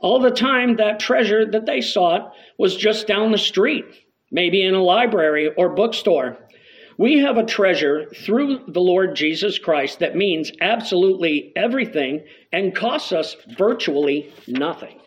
All 0.00 0.20
the 0.20 0.30
time, 0.30 0.76
that 0.76 1.00
treasure 1.00 1.44
that 1.46 1.66
they 1.66 1.80
sought 1.80 2.34
was 2.58 2.76
just 2.76 3.06
down 3.06 3.32
the 3.32 3.38
street, 3.38 3.86
maybe 4.30 4.62
in 4.62 4.74
a 4.74 4.82
library 4.82 5.50
or 5.56 5.70
bookstore. 5.70 6.36
We 6.98 7.20
have 7.20 7.38
a 7.38 7.46
treasure 7.46 8.04
through 8.14 8.64
the 8.68 8.80
Lord 8.80 9.16
Jesus 9.16 9.58
Christ 9.58 10.00
that 10.00 10.16
means 10.16 10.52
absolutely 10.60 11.52
everything 11.56 12.24
and 12.52 12.76
costs 12.76 13.12
us 13.12 13.36
virtually 13.56 14.30
nothing. 14.46 14.99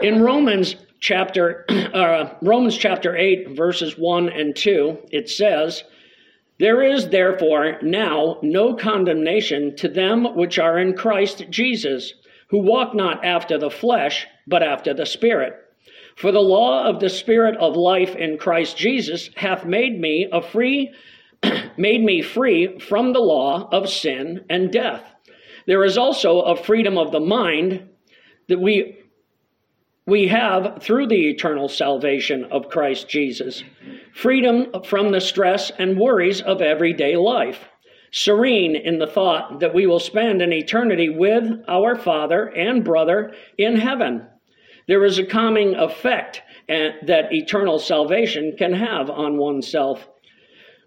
In 0.00 0.22
Romans 0.22 0.76
chapter 1.00 1.64
uh, 1.68 2.34
Romans 2.40 2.76
chapter 2.76 3.16
8 3.16 3.56
verses 3.56 3.98
1 3.98 4.28
and 4.28 4.54
2 4.54 4.96
it 5.10 5.28
says 5.28 5.82
there 6.60 6.82
is 6.82 7.08
therefore 7.08 7.78
now 7.82 8.38
no 8.40 8.74
condemnation 8.74 9.74
to 9.76 9.88
them 9.88 10.36
which 10.36 10.56
are 10.60 10.78
in 10.78 10.94
Christ 10.94 11.46
Jesus 11.50 12.14
who 12.50 12.58
walk 12.58 12.94
not 12.94 13.24
after 13.24 13.58
the 13.58 13.70
flesh 13.70 14.28
but 14.46 14.62
after 14.62 14.94
the 14.94 15.04
spirit. 15.04 15.54
For 16.14 16.30
the 16.30 16.38
law 16.38 16.84
of 16.84 17.00
the 17.00 17.10
spirit 17.10 17.56
of 17.56 17.74
life 17.74 18.14
in 18.14 18.38
Christ 18.38 18.76
Jesus 18.76 19.30
hath 19.34 19.64
made 19.64 20.00
me 20.00 20.28
a 20.30 20.40
free 20.40 20.92
made 21.76 22.04
me 22.04 22.22
free 22.22 22.78
from 22.78 23.12
the 23.12 23.20
law 23.20 23.68
of 23.72 23.88
sin 23.88 24.44
and 24.48 24.70
death. 24.72 25.02
There 25.66 25.84
is 25.84 25.98
also 25.98 26.42
a 26.42 26.56
freedom 26.56 26.96
of 26.96 27.10
the 27.10 27.20
mind 27.20 27.88
that 28.48 28.60
we 28.60 28.97
we 30.08 30.26
have 30.26 30.82
through 30.82 31.06
the 31.06 31.28
eternal 31.28 31.68
salvation 31.68 32.44
of 32.44 32.70
Christ 32.70 33.10
Jesus 33.10 33.62
freedom 34.14 34.68
from 34.84 35.12
the 35.12 35.20
stress 35.20 35.70
and 35.78 35.98
worries 35.98 36.40
of 36.40 36.62
everyday 36.62 37.14
life, 37.14 37.66
serene 38.10 38.74
in 38.74 38.98
the 38.98 39.06
thought 39.06 39.60
that 39.60 39.74
we 39.74 39.86
will 39.86 40.00
spend 40.00 40.40
an 40.40 40.52
eternity 40.52 41.10
with 41.10 41.44
our 41.68 41.94
Father 41.94 42.46
and 42.46 42.82
brother 42.82 43.34
in 43.58 43.76
heaven. 43.76 44.26
There 44.86 45.04
is 45.04 45.18
a 45.18 45.26
calming 45.26 45.74
effect 45.74 46.40
uh, 46.70 46.96
that 47.06 47.30
eternal 47.30 47.78
salvation 47.78 48.56
can 48.56 48.72
have 48.72 49.10
on 49.10 49.36
oneself. 49.36 50.08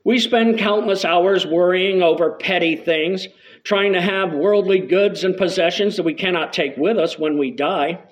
We 0.04 0.18
spend 0.18 0.58
countless 0.58 1.06
hours 1.06 1.46
worrying 1.46 2.02
over 2.02 2.38
petty 2.38 2.76
things, 2.76 3.28
trying 3.64 3.94
to 3.94 4.02
have 4.02 4.34
worldly 4.34 4.80
goods 4.80 5.24
and 5.24 5.38
possessions 5.38 5.96
that 5.98 6.04
we 6.04 6.16
cannot 6.16 6.54
take 6.54 6.76
with 6.76 6.98
us 6.98 7.20
when 7.20 7.38
we 7.38 7.52
die. 7.52 8.04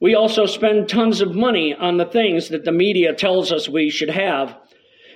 We 0.00 0.14
also 0.14 0.46
spend 0.46 0.88
tons 0.88 1.20
of 1.20 1.34
money 1.34 1.74
on 1.74 1.96
the 1.96 2.04
things 2.04 2.48
that 2.50 2.64
the 2.64 2.72
media 2.72 3.14
tells 3.14 3.50
us 3.50 3.68
we 3.68 3.90
should 3.90 4.10
have. 4.10 4.56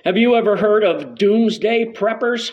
Have 0.03 0.17
you 0.17 0.35
ever 0.35 0.57
heard 0.57 0.83
of 0.83 1.15
doomsday 1.15 1.93
preppers? 1.93 2.51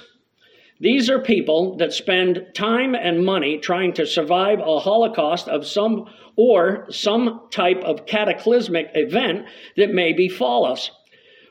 These 0.79 1.11
are 1.11 1.21
people 1.21 1.77
that 1.79 1.93
spend 1.93 2.47
time 2.55 2.95
and 2.95 3.25
money 3.25 3.59
trying 3.59 3.93
to 3.95 4.07
survive 4.07 4.61
a 4.61 4.79
holocaust 4.79 5.49
of 5.49 5.67
some 5.67 6.07
or 6.37 6.87
some 6.91 7.49
type 7.51 7.83
of 7.85 8.07
cataclysmic 8.07 8.91
event 8.95 9.47
that 9.77 9.93
may 9.93 10.13
befall 10.13 10.65
us. 10.65 10.91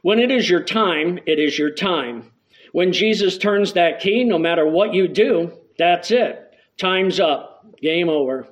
When 0.01 0.19
it 0.19 0.31
is 0.31 0.49
your 0.49 0.63
time, 0.63 1.19
it 1.27 1.37
is 1.37 1.59
your 1.59 1.71
time. 1.71 2.31
When 2.71 2.93
Jesus 2.93 3.37
turns 3.37 3.73
that 3.73 3.99
key, 3.99 4.23
no 4.23 4.39
matter 4.39 4.65
what 4.65 4.93
you 4.93 5.07
do, 5.07 5.51
that's 5.77 6.09
it. 6.09 6.39
Time's 6.77 7.19
up. 7.19 7.65
Game 7.81 8.09
over. 8.09 8.47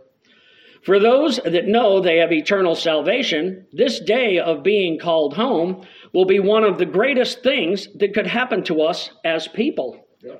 For 0.87 0.99
those 0.99 1.35
that 1.43 1.67
know 1.67 1.99
they 1.99 2.19
have 2.19 2.31
eternal 2.31 2.73
salvation, 2.73 3.67
this 3.73 3.99
day 3.99 4.39
of 4.39 4.63
being 4.63 4.97
called 4.97 5.33
home 5.33 5.85
will 6.13 6.23
be 6.23 6.39
one 6.39 6.63
of 6.63 6.77
the 6.77 6.85
greatest 6.85 7.43
things 7.43 7.89
that 7.95 8.13
could 8.13 8.25
happen 8.25 8.63
to 8.63 8.83
us 8.83 9.09
as 9.25 9.49
people. 9.49 10.07
Yeah. 10.23 10.35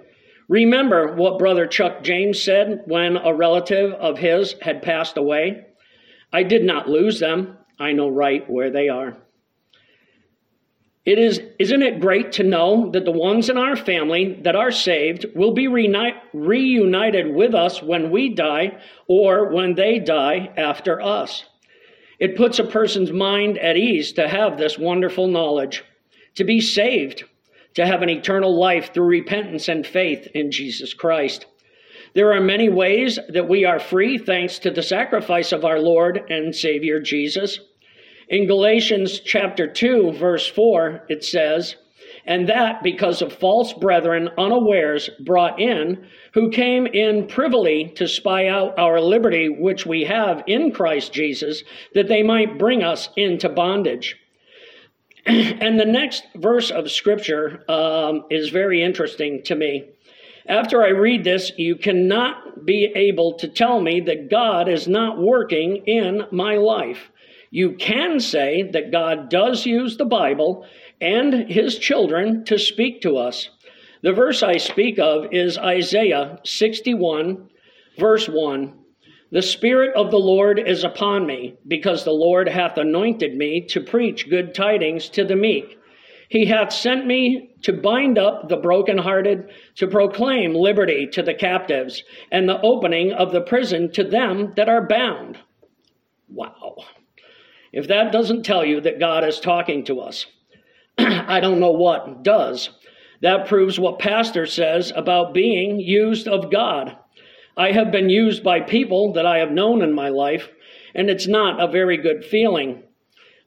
Remember 0.47 1.15
what 1.15 1.37
Brother 1.37 1.67
Chuck 1.67 2.01
James 2.01 2.41
said 2.41 2.83
when 2.85 3.17
a 3.17 3.33
relative 3.33 3.91
of 3.91 4.19
his 4.19 4.55
had 4.61 4.83
passed 4.83 5.17
away? 5.17 5.65
I 6.31 6.43
did 6.43 6.63
not 6.63 6.87
lose 6.87 7.19
them. 7.19 7.57
I 7.77 7.91
know 7.91 8.07
right 8.07 8.49
where 8.49 8.71
they 8.71 8.87
are. 8.87 9.17
It 11.07 11.19
is, 11.19 11.39
isn't 11.57 11.83
it 11.83 12.01
great 12.01 12.33
to 12.33 12.43
know 12.43 12.91
that 12.91 13.05
the 13.05 13.13
ones 13.13 13.49
in 13.49 13.57
our 13.57 13.77
family 13.77 14.41
that 14.43 14.57
are 14.57 14.71
saved 14.71 15.25
will 15.33 15.53
be 15.53 15.65
reuni- 15.65 16.19
reunited 16.33 17.33
with 17.33 17.55
us 17.55 17.81
when 17.81 18.11
we 18.11 18.35
die 18.35 18.77
or 19.07 19.53
when 19.53 19.75
they 19.75 19.99
die 19.99 20.51
after 20.57 21.01
us? 21.01 21.45
It 22.19 22.35
puts 22.35 22.59
a 22.59 22.65
person's 22.65 23.13
mind 23.13 23.57
at 23.57 23.77
ease 23.77 24.11
to 24.13 24.27
have 24.27 24.57
this 24.57 24.77
wonderful 24.77 25.27
knowledge, 25.27 25.81
to 26.35 26.43
be 26.43 26.59
saved, 26.59 27.23
to 27.75 27.85
have 27.85 28.01
an 28.01 28.09
eternal 28.09 28.59
life 28.59 28.93
through 28.93 29.05
repentance 29.05 29.69
and 29.69 29.87
faith 29.87 30.27
in 30.33 30.51
Jesus 30.51 30.93
Christ. 30.93 31.45
There 32.15 32.33
are 32.33 32.41
many 32.41 32.67
ways 32.67 33.17
that 33.29 33.47
we 33.47 33.63
are 33.63 33.79
free 33.79 34.17
thanks 34.17 34.59
to 34.59 34.71
the 34.71 34.83
sacrifice 34.83 35.53
of 35.53 35.63
our 35.63 35.79
Lord 35.79 36.29
and 36.29 36.53
Savior 36.53 36.99
Jesus. 36.99 37.61
In 38.29 38.45
Galatians 38.45 39.21
chapter 39.21 39.67
2, 39.67 40.11
verse 40.11 40.47
4, 40.47 41.05
it 41.07 41.23
says, 41.23 41.77
and 42.25 42.49
that 42.49 42.83
because 42.83 43.21
of 43.21 43.31
false 43.31 43.71
brethren 43.71 44.29
unawares 44.37 45.09
brought 45.23 45.61
in, 45.61 46.05
who 46.33 46.51
came 46.51 46.85
in 46.85 47.27
privily 47.27 47.93
to 47.95 48.05
spy 48.05 48.47
out 48.47 48.77
our 48.77 48.99
liberty 48.99 49.47
which 49.47 49.85
we 49.85 50.03
have 50.03 50.43
in 50.45 50.73
Christ 50.73 51.13
Jesus, 51.13 51.63
that 51.93 52.09
they 52.09 52.21
might 52.21 52.59
bring 52.59 52.83
us 52.83 53.07
into 53.15 53.47
bondage. 53.47 54.17
and 55.25 55.79
the 55.79 55.85
next 55.85 56.23
verse 56.35 56.69
of 56.69 56.91
Scripture 56.91 57.63
um, 57.69 58.25
is 58.29 58.49
very 58.49 58.83
interesting 58.83 59.41
to 59.45 59.55
me. 59.55 59.85
After 60.47 60.83
I 60.83 60.89
read 60.89 61.23
this, 61.23 61.53
you 61.57 61.77
cannot 61.77 62.65
be 62.65 62.91
able 62.93 63.33
to 63.35 63.47
tell 63.47 63.79
me 63.79 64.01
that 64.01 64.29
God 64.29 64.67
is 64.67 64.85
not 64.87 65.17
working 65.17 65.83
in 65.85 66.23
my 66.31 66.55
life. 66.55 67.09
You 67.49 67.73
can 67.73 68.19
say 68.19 68.69
that 68.73 68.91
God 68.91 69.29
does 69.29 69.65
use 69.65 69.97
the 69.97 70.05
Bible 70.05 70.65
and 70.99 71.49
his 71.49 71.77
children 71.77 72.43
to 72.45 72.57
speak 72.57 73.01
to 73.01 73.17
us. 73.17 73.49
The 74.01 74.13
verse 74.13 74.43
I 74.43 74.57
speak 74.57 74.99
of 74.99 75.27
is 75.31 75.57
Isaiah 75.57 76.39
61, 76.43 77.49
verse 77.97 78.27
1. 78.27 78.73
The 79.31 79.41
Spirit 79.41 79.95
of 79.95 80.11
the 80.11 80.19
Lord 80.19 80.59
is 80.59 80.83
upon 80.83 81.25
me, 81.25 81.55
because 81.67 82.03
the 82.03 82.11
Lord 82.11 82.47
hath 82.47 82.77
anointed 82.77 83.35
me 83.35 83.65
to 83.69 83.81
preach 83.81 84.29
good 84.29 84.53
tidings 84.53 85.09
to 85.09 85.25
the 85.25 85.35
meek. 85.35 85.77
He 86.29 86.45
hath 86.45 86.73
sent 86.73 87.05
me 87.05 87.51
to 87.63 87.73
bind 87.73 88.17
up 88.17 88.49
the 88.49 88.57
brokenhearted, 88.57 89.49
to 89.75 89.87
proclaim 89.87 90.53
liberty 90.53 91.07
to 91.13 91.23
the 91.23 91.33
captives, 91.33 92.03
and 92.31 92.47
the 92.47 92.61
opening 92.61 93.13
of 93.13 93.31
the 93.31 93.41
prison 93.41 93.91
to 93.93 94.03
them 94.03 94.53
that 94.55 94.69
are 94.69 94.87
bound. 94.87 95.37
Wow. 96.29 96.75
If 97.71 97.87
that 97.87 98.11
doesn't 98.11 98.43
tell 98.43 98.65
you 98.65 98.81
that 98.81 98.99
God 98.99 99.23
is 99.23 99.39
talking 99.39 99.83
to 99.85 99.99
us, 99.99 100.25
I 100.97 101.39
don't 101.39 101.59
know 101.59 101.71
what 101.71 102.23
does. 102.23 102.69
That 103.21 103.47
proves 103.47 103.79
what 103.79 103.99
Pastor 103.99 104.45
says 104.45 104.91
about 104.95 105.33
being 105.33 105.79
used 105.79 106.27
of 106.27 106.51
God. 106.51 106.97
I 107.55 107.71
have 107.71 107.91
been 107.91 108.09
used 108.09 108.43
by 108.43 108.61
people 108.61 109.13
that 109.13 109.25
I 109.25 109.39
have 109.39 109.51
known 109.51 109.81
in 109.81 109.91
my 109.93 110.09
life, 110.09 110.49
and 110.93 111.09
it's 111.09 111.27
not 111.27 111.61
a 111.61 111.71
very 111.71 111.97
good 111.97 112.23
feeling. 112.23 112.83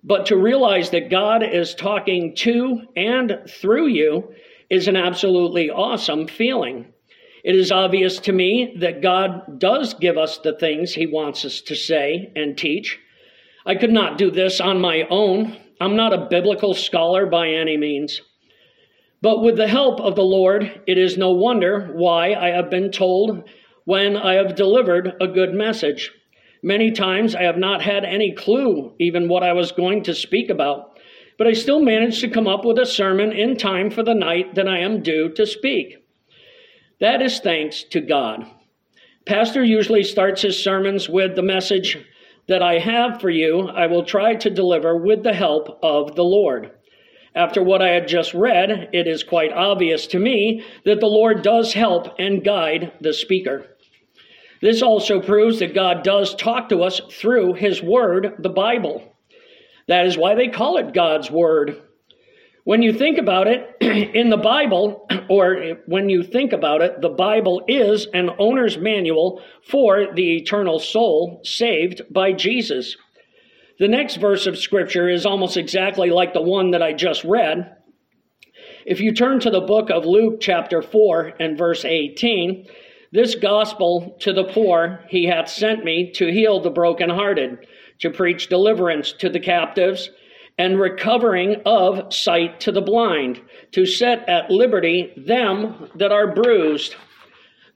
But 0.03 0.27
to 0.27 0.37
realize 0.37 0.91
that 0.91 1.11
God 1.11 1.43
is 1.43 1.75
talking 1.75 2.35
to 2.37 2.83
and 2.97 3.39
through 3.49 3.89
you 3.89 4.35
is 4.69 4.89
an 4.89 4.97
absolutely 4.97 5.71
awesome 5.71 6.27
feeling. 6.27 6.87
It 7.45 7.55
is 7.55 7.73
obvious 7.73 8.19
to 8.21 8.33
me 8.33 8.77
that 8.81 9.03
God 9.03 9.59
does 9.59 9.95
give 9.95 10.19
us 10.19 10.39
the 10.39 10.57
things 10.59 10.95
He 10.95 11.07
wants 11.07 11.45
us 11.45 11.61
to 11.63 11.75
say 11.75 12.33
and 12.35 12.57
teach. 12.57 12.99
I 13.67 13.75
could 13.75 13.93
not 13.93 14.19
do 14.19 14.31
this 14.31 14.61
on 14.61 14.81
my 14.81 15.03
own. 15.11 15.57
I'm 15.81 15.97
not 15.97 16.13
a 16.13 16.27
biblical 16.31 16.75
scholar 16.75 17.27
by 17.27 17.49
any 17.49 17.77
means. 17.77 18.21
But 19.23 19.43
with 19.43 19.57
the 19.57 19.69
help 19.69 20.01
of 20.01 20.17
the 20.17 20.23
Lord, 20.23 20.83
it 20.87 20.97
is 20.97 21.19
no 21.19 21.31
wonder 21.31 21.91
why 21.93 22.35
I 22.35 22.49
have 22.49 22.71
been 22.71 22.91
told 22.91 23.49
when 23.85 24.17
I 24.17 24.35
have 24.35 24.55
delivered 24.55 25.15
a 25.21 25.27
good 25.27 25.53
message. 25.53 26.11
Many 26.63 26.91
times 26.91 27.35
I 27.35 27.43
have 27.43 27.59
not 27.59 27.83
had 27.83 28.05
any 28.05 28.33
clue 28.33 28.95
even 28.99 29.29
what 29.29 29.43
I 29.43 29.53
was 29.53 29.73
going 29.73 30.05
to 30.05 30.15
speak 30.15 30.51
about, 30.51 30.99
but 31.39 31.47
I 31.47 31.53
still 31.53 31.81
managed 31.81 32.21
to 32.21 32.29
come 32.29 32.47
up 32.47 32.65
with 32.65 32.79
a 32.79 32.87
sermon 32.87 33.33
in 33.33 33.57
time 33.57 33.91
for 33.91 34.03
the 34.03 34.15
night 34.15 34.55
that 34.55 34.69
I 34.69 34.79
am 34.79 35.03
due 35.03 35.31
to 35.31 35.47
speak. 35.47 35.97
That 37.01 37.23
is 37.23 37.41
thanks 37.41 37.83
to 37.85 38.01
God. 38.01 38.45
Pastor 39.27 39.65
usually 39.65 40.03
starts 40.03 40.43
his 40.43 40.63
sermons 40.63 41.09
with 41.09 41.37
the 41.37 41.43
message, 41.43 41.99
that 42.49 42.63
I 42.63 42.79
have 42.79 43.21
for 43.21 43.31
you, 43.31 43.69
I 43.69 43.87
will 43.87 44.05
try 44.05 44.35
to 44.35 44.51
deliver 44.51 44.97
with 44.97 45.23
the 45.23 45.33
help 45.33 45.79
of 45.83 46.15
the 46.17 46.25
Lord. 46.25 46.73
After 47.35 47.63
what 47.63 47.81
I 47.81 47.91
had 47.91 48.09
just 48.09 48.35
read, 48.35 48.91
it 48.93 49.07
is 49.07 49.23
quite 49.23 49.53
obvious 49.53 50.07
to 50.09 50.19
me 50.19 50.65
that 50.85 51.01
the 51.01 51.07
Lord 51.07 51.43
does 51.43 51.73
help 51.73 52.09
and 52.19 52.45
guide 52.45 52.93
the 53.01 53.13
speaker. 53.13 53.67
This 54.61 54.83
also 54.83 55.21
proves 55.21 55.61
that 55.61 55.75
God 55.75 56.03
does 56.03 56.35
talk 56.35 56.69
to 56.69 56.83
us 56.83 57.01
through 57.11 57.55
His 57.55 57.83
Word, 57.83 58.35
the 58.39 58.49
Bible. 58.49 59.17
That 59.87 60.07
is 60.07 60.19
why 60.19 60.35
they 60.35 60.49
call 60.49 60.77
it 60.77 60.93
God's 60.93 61.31
Word. 61.31 61.83
When 62.65 62.83
you 62.83 62.93
think 62.93 63.19
about 63.19 63.47
it, 63.47 63.77
in 63.81 64.29
the 64.29 64.37
Bible, 64.37 65.09
or 65.29 65.79
when 65.87 66.09
you 66.09 66.23
think 66.23 66.53
about 66.53 66.83
it, 66.83 67.01
the 67.01 67.09
Bible 67.09 67.63
is 67.67 68.07
an 68.13 68.31
owner's 68.39 68.77
manual 68.77 69.43
for 69.67 70.13
the 70.15 70.37
eternal 70.37 70.79
soul 70.79 71.41
saved 71.43 72.03
by 72.11 72.33
Jesus. 72.33 72.97
The 73.79 73.89
next 73.89 74.17
verse 74.17 74.47
of 74.47 74.59
Scripture 74.59 75.09
is 75.09 75.25
almost 75.25 75.57
exactly 75.57 76.11
like 76.11 76.35
the 76.35 76.43
one 76.43 76.73
that 76.73 76.83
I 76.83 76.93
just 76.93 77.25
read. 77.25 77.77
If 78.85 79.01
you 79.01 79.15
turn 79.15 79.41
to 79.41 79.51
the 79.51 79.61
book 79.61 79.91
of 79.91 80.05
Luke, 80.05 80.41
chapter 80.41 80.83
4, 80.83 81.35
and 81.41 81.57
verse 81.57 81.85
18, 81.85 82.67
this 83.13 83.35
gospel 83.35 84.17
to 84.21 84.33
the 84.33 84.45
poor 84.45 85.05
he 85.09 85.25
hath 85.25 85.49
sent 85.49 85.83
me 85.83 86.13
to 86.13 86.31
heal 86.31 86.61
the 86.61 86.71
brokenhearted, 86.71 87.67
to 88.01 88.11
preach 88.11 88.49
deliverance 88.49 89.13
to 89.15 89.29
the 89.29 89.41
captives 89.41 90.11
and 90.61 90.79
recovering 90.79 91.57
of 91.65 92.13
sight 92.13 92.61
to 92.61 92.71
the 92.71 92.83
blind, 92.83 93.41
to 93.73 93.87
set 93.87 94.29
at 94.29 94.51
liberty 94.51 95.11
them 95.17 95.89
that 95.95 96.13
are 96.13 96.35
bruised. 96.35 96.97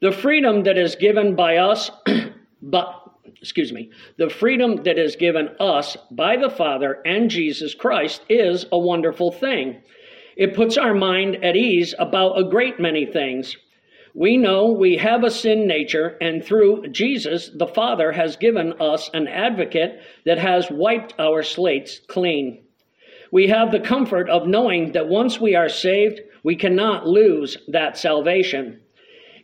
The 0.03 0.12
freedom 0.12 0.64
that 0.64 0.77
is 0.77 0.94
given 0.94 1.35
by 1.35 1.57
us, 1.57 1.90
but 2.62 3.11
excuse 3.40 3.73
me, 3.73 3.90
the 4.18 4.29
freedom 4.29 4.83
that 4.83 4.99
is 4.99 5.16
given 5.16 5.49
us 5.59 5.97
by 6.11 6.37
the 6.37 6.51
Father 6.51 7.01
and 7.07 7.31
Jesus 7.31 7.75
Christ 7.75 8.20
is 8.29 8.66
a 8.70 8.79
wonderful 8.79 9.33
thing. 9.33 9.81
It 10.37 10.55
puts 10.55 10.77
our 10.77 10.92
mind 10.92 11.42
at 11.42 11.57
ease 11.57 11.94
about 11.99 12.38
a 12.38 12.51
great 12.51 12.79
many 12.79 13.07
things. 13.07 13.57
We 14.12 14.37
know 14.37 14.66
we 14.66 14.99
have 14.99 15.25
a 15.25 15.31
sin 15.31 15.66
nature, 15.66 16.18
and 16.20 16.44
through 16.44 16.88
Jesus, 16.88 17.51
the 17.55 17.66
Father 17.66 18.12
has 18.12 18.37
given 18.37 18.75
us 18.75 19.09
an 19.14 19.27
advocate 19.27 20.03
that 20.27 20.37
has 20.37 20.70
wiped 20.70 21.14
our 21.18 21.42
slates 21.42 21.99
clean 22.09 22.63
we 23.35 23.49
have 23.49 23.73
the 23.73 23.81
comfort 23.81 24.31
of 24.31 24.47
knowing 24.47 24.92
that 24.92 25.09
once 25.09 25.40
we 25.40 25.57
are 25.57 25.68
saved, 25.68 26.20
we 26.44 26.55
cannot 26.55 27.05
lose 27.05 27.57
that 27.66 27.99
salvation. 27.99 28.81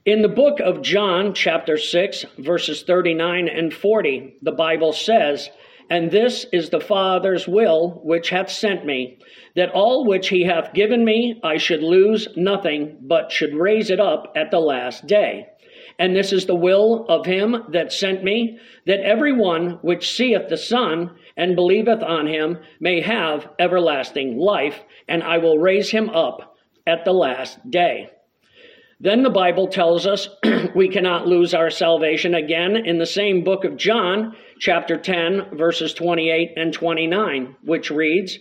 In 0.04 0.22
the 0.22 0.28
book 0.28 0.60
of 0.60 0.80
John, 0.80 1.34
chapter 1.34 1.76
6, 1.76 2.24
verses 2.38 2.84
39 2.84 3.48
and 3.48 3.74
40, 3.74 4.36
the 4.42 4.52
Bible 4.52 4.92
says, 4.92 5.50
And 5.90 6.08
this 6.08 6.46
is 6.52 6.70
the 6.70 6.78
Father's 6.78 7.48
will 7.48 8.00
which 8.04 8.30
hath 8.30 8.48
sent 8.48 8.86
me, 8.86 9.18
that 9.56 9.72
all 9.72 10.06
which 10.06 10.28
he 10.28 10.44
hath 10.44 10.72
given 10.72 11.04
me 11.04 11.40
I 11.42 11.56
should 11.56 11.82
lose 11.82 12.28
nothing, 12.36 12.96
but 13.00 13.32
should 13.32 13.54
raise 13.54 13.90
it 13.90 13.98
up 13.98 14.32
at 14.36 14.52
the 14.52 14.60
last 14.60 15.08
day. 15.08 15.48
And 15.98 16.14
this 16.14 16.32
is 16.32 16.46
the 16.46 16.54
will 16.54 17.06
of 17.08 17.26
him 17.26 17.64
that 17.72 17.92
sent 17.92 18.22
me, 18.22 18.60
that 18.86 19.00
every 19.00 19.32
one 19.32 19.80
which 19.82 20.14
seeth 20.14 20.48
the 20.48 20.56
Son 20.56 21.10
and 21.40 21.56
believeth 21.56 22.02
on 22.02 22.26
him 22.26 22.58
may 22.80 23.00
have 23.00 23.48
everlasting 23.58 24.36
life, 24.36 24.78
and 25.08 25.22
I 25.22 25.38
will 25.38 25.58
raise 25.58 25.90
him 25.90 26.10
up 26.10 26.54
at 26.86 27.06
the 27.06 27.14
last 27.14 27.70
day. 27.70 28.10
Then 29.00 29.22
the 29.22 29.30
Bible 29.30 29.66
tells 29.66 30.06
us 30.06 30.28
we 30.74 30.90
cannot 30.90 31.26
lose 31.26 31.54
our 31.54 31.70
salvation 31.70 32.34
again 32.34 32.76
in 32.76 32.98
the 32.98 33.06
same 33.06 33.42
book 33.42 33.64
of 33.64 33.78
John, 33.78 34.36
chapter 34.58 34.98
10, 34.98 35.56
verses 35.56 35.94
28 35.94 36.50
and 36.58 36.74
29, 36.74 37.56
which 37.64 37.90
reads, 37.90 38.38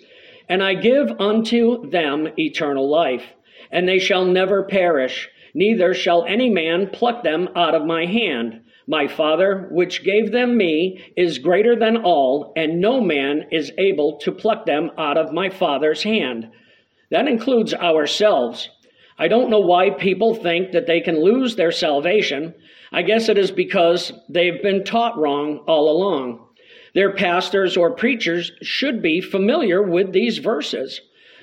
And 0.50 0.62
I 0.62 0.74
give 0.74 1.22
unto 1.22 1.90
them 1.90 2.28
eternal 2.38 2.90
life, 2.90 3.24
and 3.72 3.88
they 3.88 4.00
shall 4.00 4.26
never 4.26 4.64
perish 4.64 5.30
neither 5.54 5.94
shall 5.94 6.26
any 6.26 6.50
man 6.50 6.88
pluck 6.88 7.24
them 7.24 7.48
out 7.56 7.76
of 7.76 7.86
my 7.86 8.06
hand. 8.06 8.62
My 8.90 9.08
Father, 9.08 9.68
which 9.70 10.04
gave 10.04 10.32
them 10.32 10.58
me, 10.58 11.14
is 11.16 11.38
greater 11.38 11.76
than 11.76 11.98
all, 11.98 12.52
and 12.56 12.82
no 12.82 13.00
man 13.00 13.46
is 13.52 13.72
able 13.78 14.18
to 14.22 14.32
pluck 14.32 14.66
them 14.66 14.90
out 14.98 15.16
of 15.16 15.32
my 15.32 15.52
Father's 15.52 16.02
hand. 16.02 16.50
That 17.12 17.28
includes 17.28 17.72
ourselves. 17.76 18.68
I 19.16 19.28
don't 19.28 19.52
know 19.52 19.60
why 19.60 19.92
people 19.92 20.34
think 20.34 20.72
that 20.72 20.88
they 20.88 21.02
can 21.02 21.24
lose 21.24 21.56
their 21.56 21.72
salvation. 21.72 22.56
I 22.92 23.04
guess 23.04 23.30
it 23.30 23.38
is 23.38 23.52
because 23.52 24.12
they've 24.28 24.64
been 24.64 24.84
taught 24.84 25.20
wrong 25.20 25.60
all 25.68 25.92
along. 25.92 26.48
Their 26.96 27.14
pastors 27.14 27.78
or 27.78 27.92
preachers 27.92 28.52
should 28.64 29.04
be 29.04 29.22
familiar 29.22 29.84
with 29.84 30.14
these 30.14 30.40
verses. 30.40 31.00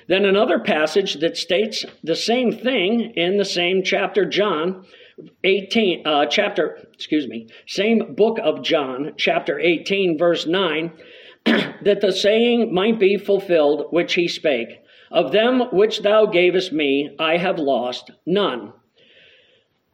Then 0.09 0.25
another 0.25 0.59
passage 0.59 1.13
that 1.21 1.37
states 1.37 1.85
the 2.03 2.15
same 2.15 2.51
thing 2.51 3.13
in 3.15 3.37
the 3.37 3.45
same 3.45 3.83
chapter, 3.83 4.25
John 4.25 4.85
18, 5.43 6.05
uh, 6.05 6.25
chapter, 6.27 6.86
excuse 6.97 7.27
me, 7.27 7.47
same 7.67 8.15
book 8.15 8.39
of 8.43 8.63
John, 8.63 9.13
chapter 9.17 9.59
18, 9.59 10.17
verse 10.17 10.47
9, 10.47 10.91
that 11.45 12.01
the 12.01 12.11
saying 12.11 12.73
might 12.73 12.99
be 12.99 13.17
fulfilled 13.17 13.85
which 13.91 14.15
he 14.15 14.27
spake 14.27 14.81
Of 15.11 15.31
them 15.31 15.61
which 15.71 16.01
thou 16.01 16.25
gavest 16.25 16.73
me, 16.73 17.15
I 17.19 17.37
have 17.37 17.59
lost 17.59 18.09
none. 18.25 18.73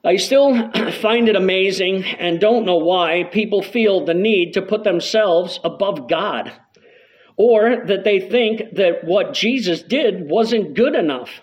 I 0.01 0.15
still 0.15 0.71
find 1.01 1.27
it 1.27 1.35
amazing 1.35 2.05
and 2.05 2.39
don't 2.39 2.65
know 2.65 2.77
why 2.77 3.25
people 3.25 3.61
feel 3.61 4.05
the 4.05 4.13
need 4.13 4.53
to 4.53 4.61
put 4.61 4.85
themselves 4.85 5.59
above 5.61 6.07
God. 6.07 6.53
or 7.35 7.83
that 7.87 8.05
they 8.05 8.19
think 8.19 8.75
that 8.75 9.03
what 9.03 9.33
Jesus 9.33 9.81
did 9.81 10.29
wasn't 10.29 10.75
good 10.75 10.95
enough. 10.95 11.41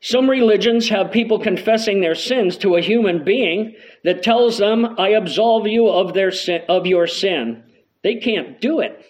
Some 0.00 0.30
religions 0.30 0.88
have 0.90 1.10
people 1.10 1.40
confessing 1.40 2.00
their 2.00 2.14
sins 2.14 2.56
to 2.58 2.76
a 2.76 2.80
human 2.80 3.24
being 3.24 3.74
that 4.04 4.22
tells 4.22 4.58
them, 4.58 4.94
I 4.98 5.10
absolve 5.10 5.66
you 5.66 5.88
of, 5.88 6.14
their 6.14 6.30
sin, 6.30 6.62
of 6.68 6.86
your 6.86 7.06
sin. 7.06 7.64
They 8.04 8.16
can't 8.16 8.60
do 8.60 8.80
it. 8.80 9.04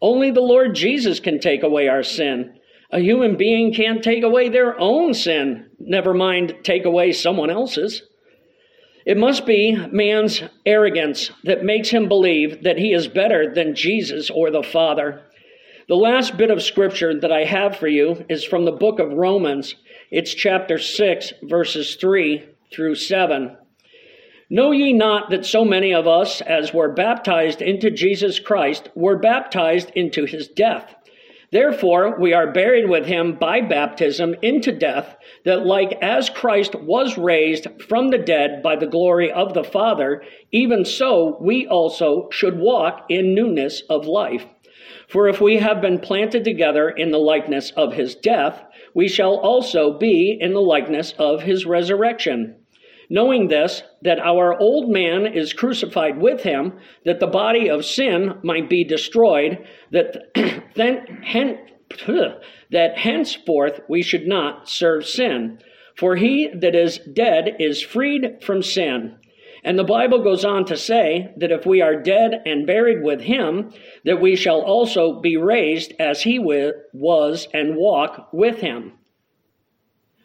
Only 0.00 0.32
the 0.32 0.40
Lord 0.40 0.74
Jesus 0.74 1.20
can 1.20 1.38
take 1.38 1.62
away 1.62 1.86
our 1.86 2.02
sin. 2.02 2.58
A 2.90 2.98
human 2.98 3.36
being 3.36 3.72
can't 3.72 4.02
take 4.02 4.24
away 4.24 4.48
their 4.48 4.78
own 4.78 5.14
sin, 5.14 5.70
never 5.78 6.12
mind 6.12 6.56
take 6.64 6.84
away 6.84 7.12
someone 7.12 7.48
else's. 7.48 8.02
It 9.06 9.16
must 9.16 9.46
be 9.46 9.74
man's 9.90 10.42
arrogance 10.66 11.30
that 11.44 11.64
makes 11.64 11.88
him 11.88 12.08
believe 12.08 12.64
that 12.64 12.78
he 12.78 12.92
is 12.92 13.08
better 13.08 13.52
than 13.54 13.74
Jesus 13.74 14.28
or 14.28 14.50
the 14.50 14.62
Father. 14.62 15.22
The 15.88 15.96
last 15.96 16.36
bit 16.36 16.50
of 16.50 16.62
scripture 16.62 17.18
that 17.18 17.32
I 17.32 17.44
have 17.44 17.76
for 17.76 17.88
you 17.88 18.24
is 18.28 18.44
from 18.44 18.64
the 18.64 18.72
book 18.72 18.98
of 18.98 19.12
Romans. 19.12 19.74
It's 20.14 20.34
chapter 20.34 20.76
6, 20.76 21.32
verses 21.44 21.96
3 21.96 22.44
through 22.70 22.96
7. 22.96 23.56
Know 24.50 24.70
ye 24.70 24.92
not 24.92 25.30
that 25.30 25.46
so 25.46 25.64
many 25.64 25.94
of 25.94 26.06
us, 26.06 26.42
as 26.42 26.74
were 26.74 26.92
baptized 26.92 27.62
into 27.62 27.90
Jesus 27.90 28.38
Christ, 28.38 28.90
were 28.94 29.16
baptized 29.16 29.88
into 29.94 30.26
his 30.26 30.48
death? 30.48 30.94
Therefore, 31.50 32.20
we 32.20 32.34
are 32.34 32.52
buried 32.52 32.90
with 32.90 33.06
him 33.06 33.38
by 33.40 33.62
baptism 33.62 34.34
into 34.42 34.70
death, 34.70 35.16
that 35.46 35.64
like 35.64 35.96
as 36.02 36.28
Christ 36.28 36.74
was 36.74 37.16
raised 37.16 37.66
from 37.88 38.10
the 38.10 38.18
dead 38.18 38.62
by 38.62 38.76
the 38.76 38.86
glory 38.86 39.32
of 39.32 39.54
the 39.54 39.64
Father, 39.64 40.22
even 40.50 40.84
so 40.84 41.38
we 41.40 41.66
also 41.66 42.28
should 42.30 42.58
walk 42.58 43.06
in 43.08 43.34
newness 43.34 43.82
of 43.88 44.04
life. 44.04 44.44
For 45.08 45.28
if 45.28 45.40
we 45.40 45.56
have 45.58 45.80
been 45.80 45.98
planted 45.98 46.44
together 46.44 46.88
in 46.88 47.10
the 47.10 47.18
likeness 47.18 47.70
of 47.76 47.92
his 47.92 48.14
death, 48.14 48.62
we 48.94 49.08
shall 49.08 49.36
also 49.36 49.98
be 49.98 50.36
in 50.40 50.52
the 50.52 50.60
likeness 50.60 51.14
of 51.18 51.42
his 51.42 51.66
resurrection 51.66 52.56
knowing 53.12 53.48
this, 53.48 53.82
that 54.00 54.18
our 54.18 54.58
old 54.58 54.90
man 54.90 55.26
is 55.26 55.52
crucified 55.52 56.18
with 56.18 56.42
him, 56.42 56.72
that 57.04 57.20
the 57.20 57.26
body 57.26 57.68
of 57.68 57.84
sin 57.84 58.32
might 58.42 58.70
be 58.70 58.82
destroyed, 58.84 59.58
that 59.90 60.34
then 60.74 61.20
hen, 61.22 61.58
that 62.70 62.96
henceforth 62.96 63.80
we 63.86 64.00
should 64.00 64.26
not 64.26 64.66
serve 64.66 65.06
sin. 65.06 65.58
For 65.94 66.16
he 66.16 66.48
that 66.54 66.74
is 66.74 66.98
dead 67.12 67.56
is 67.58 67.82
freed 67.82 68.38
from 68.42 68.62
sin. 68.62 69.18
And 69.64 69.78
the 69.78 69.84
Bible 69.84 70.24
goes 70.24 70.44
on 70.44 70.64
to 70.66 70.76
say 70.76 71.32
that 71.36 71.52
if 71.52 71.64
we 71.64 71.80
are 71.80 71.94
dead 71.94 72.42
and 72.46 72.66
buried 72.66 73.02
with 73.02 73.20
him, 73.20 73.72
that 74.04 74.20
we 74.20 74.34
shall 74.34 74.60
also 74.60 75.20
be 75.20 75.36
raised 75.36 75.92
as 76.00 76.22
he 76.22 76.38
was 76.38 77.46
and 77.54 77.76
walk 77.76 78.28
with 78.32 78.58
him. 78.58 78.92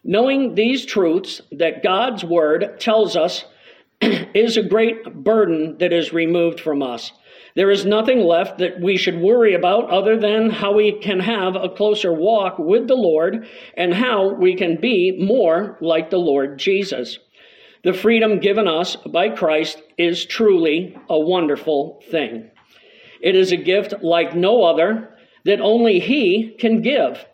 Knowing 0.04 0.56
these 0.56 0.86
truths 0.86 1.42
that 1.52 1.84
God's 1.84 2.24
word 2.24 2.80
tells 2.80 3.16
us 3.16 3.46
is 4.02 4.58
a 4.58 4.64
great 4.64 5.14
burden 5.14 5.78
that 5.80 5.94
is 5.94 6.14
removed 6.14 6.60
from 6.60 6.82
us. 6.82 7.12
There 7.56 7.72
is 7.72 7.86
nothing 7.86 8.20
left 8.20 8.60
that 8.60 8.80
we 8.80 8.98
should 8.98 9.20
worry 9.20 9.54
about 9.54 9.90
other 9.90 10.18
than 10.18 10.50
how 10.50 10.74
we 10.74 10.94
can 10.94 11.20
have 11.20 11.56
a 11.56 11.70
closer 11.70 12.14
walk 12.14 12.60
with 12.60 12.88
the 12.88 12.96
Lord 12.96 13.48
and 13.76 13.94
how 13.94 14.34
we 14.36 14.56
can 14.56 14.80
be 14.80 15.12
more 15.20 15.78
like 15.82 16.10
the 16.10 16.20
Lord 16.20 16.60
Jesus. 16.60 17.18
The 17.84 17.94
freedom 17.94 18.40
given 18.40 18.68
us 18.68 18.96
by 18.96 19.30
Christ 19.30 19.82
is 19.98 20.26
truly 20.26 20.98
a 21.10 21.20
wonderful 21.20 22.04
thing. 22.10 22.50
It 23.22 23.36
is 23.36 23.52
a 23.52 23.58
gift 23.58 23.94
like 24.02 24.36
no 24.36 24.64
other 24.64 25.16
that 25.46 25.62
only 25.62 26.00
He 26.00 26.56
can 26.60 26.82
give. 26.82 27.26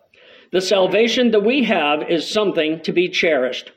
The 0.52 0.60
salvation 0.60 1.32
that 1.32 1.44
we 1.44 1.64
have 1.64 2.08
is 2.08 2.28
something 2.28 2.80
to 2.82 2.92
be 2.92 3.08
cherished. 3.08 3.72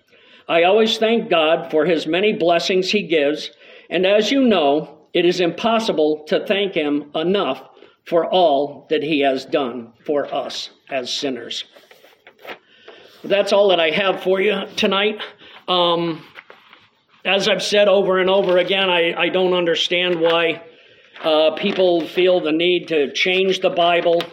I 0.47 0.63
always 0.63 0.97
thank 0.97 1.30
God 1.30 1.71
for 1.71 1.86
his 1.86 2.08
many 2.08 2.34
blessings 2.34 2.91
he 2.91 3.03
gives, 3.03 3.51
and 3.89 4.06
as 4.06 4.32
you 4.32 4.43
know, 4.43 4.99
it 5.13 5.25
is 5.25 5.39
impossible 5.39 6.23
to 6.27 6.45
thank 6.45 6.73
him 6.73 7.12
enough 7.15 7.63
for 8.06 8.25
all 8.25 8.86
that 8.89 9.03
he 9.03 9.21
has 9.21 9.43
done 9.43 9.91
for 10.06 10.34
us 10.34 10.69
as 10.89 11.12
sinners. 11.12 11.65
That's 13.23 13.51
all 13.51 13.67
that 13.69 13.80
I 13.80 13.89
have 13.89 14.23
for 14.23 14.39
you 14.39 14.62
tonight. 14.77 15.19
Um, 15.67 16.23
as 17.27 17.49
I've 17.49 17.61
said 17.61 17.89
over 17.89 18.19
and 18.19 18.29
over 18.29 18.57
again, 18.57 18.89
I, 18.89 19.13
I 19.13 19.29
don't 19.29 19.53
understand 19.53 20.21
why 20.21 20.63
uh, 21.21 21.51
people 21.57 22.07
feel 22.07 22.39
the 22.39 22.53
need 22.53 22.87
to 22.87 23.11
change 23.11 23.59
the 23.59 23.69
Bible 23.69 24.23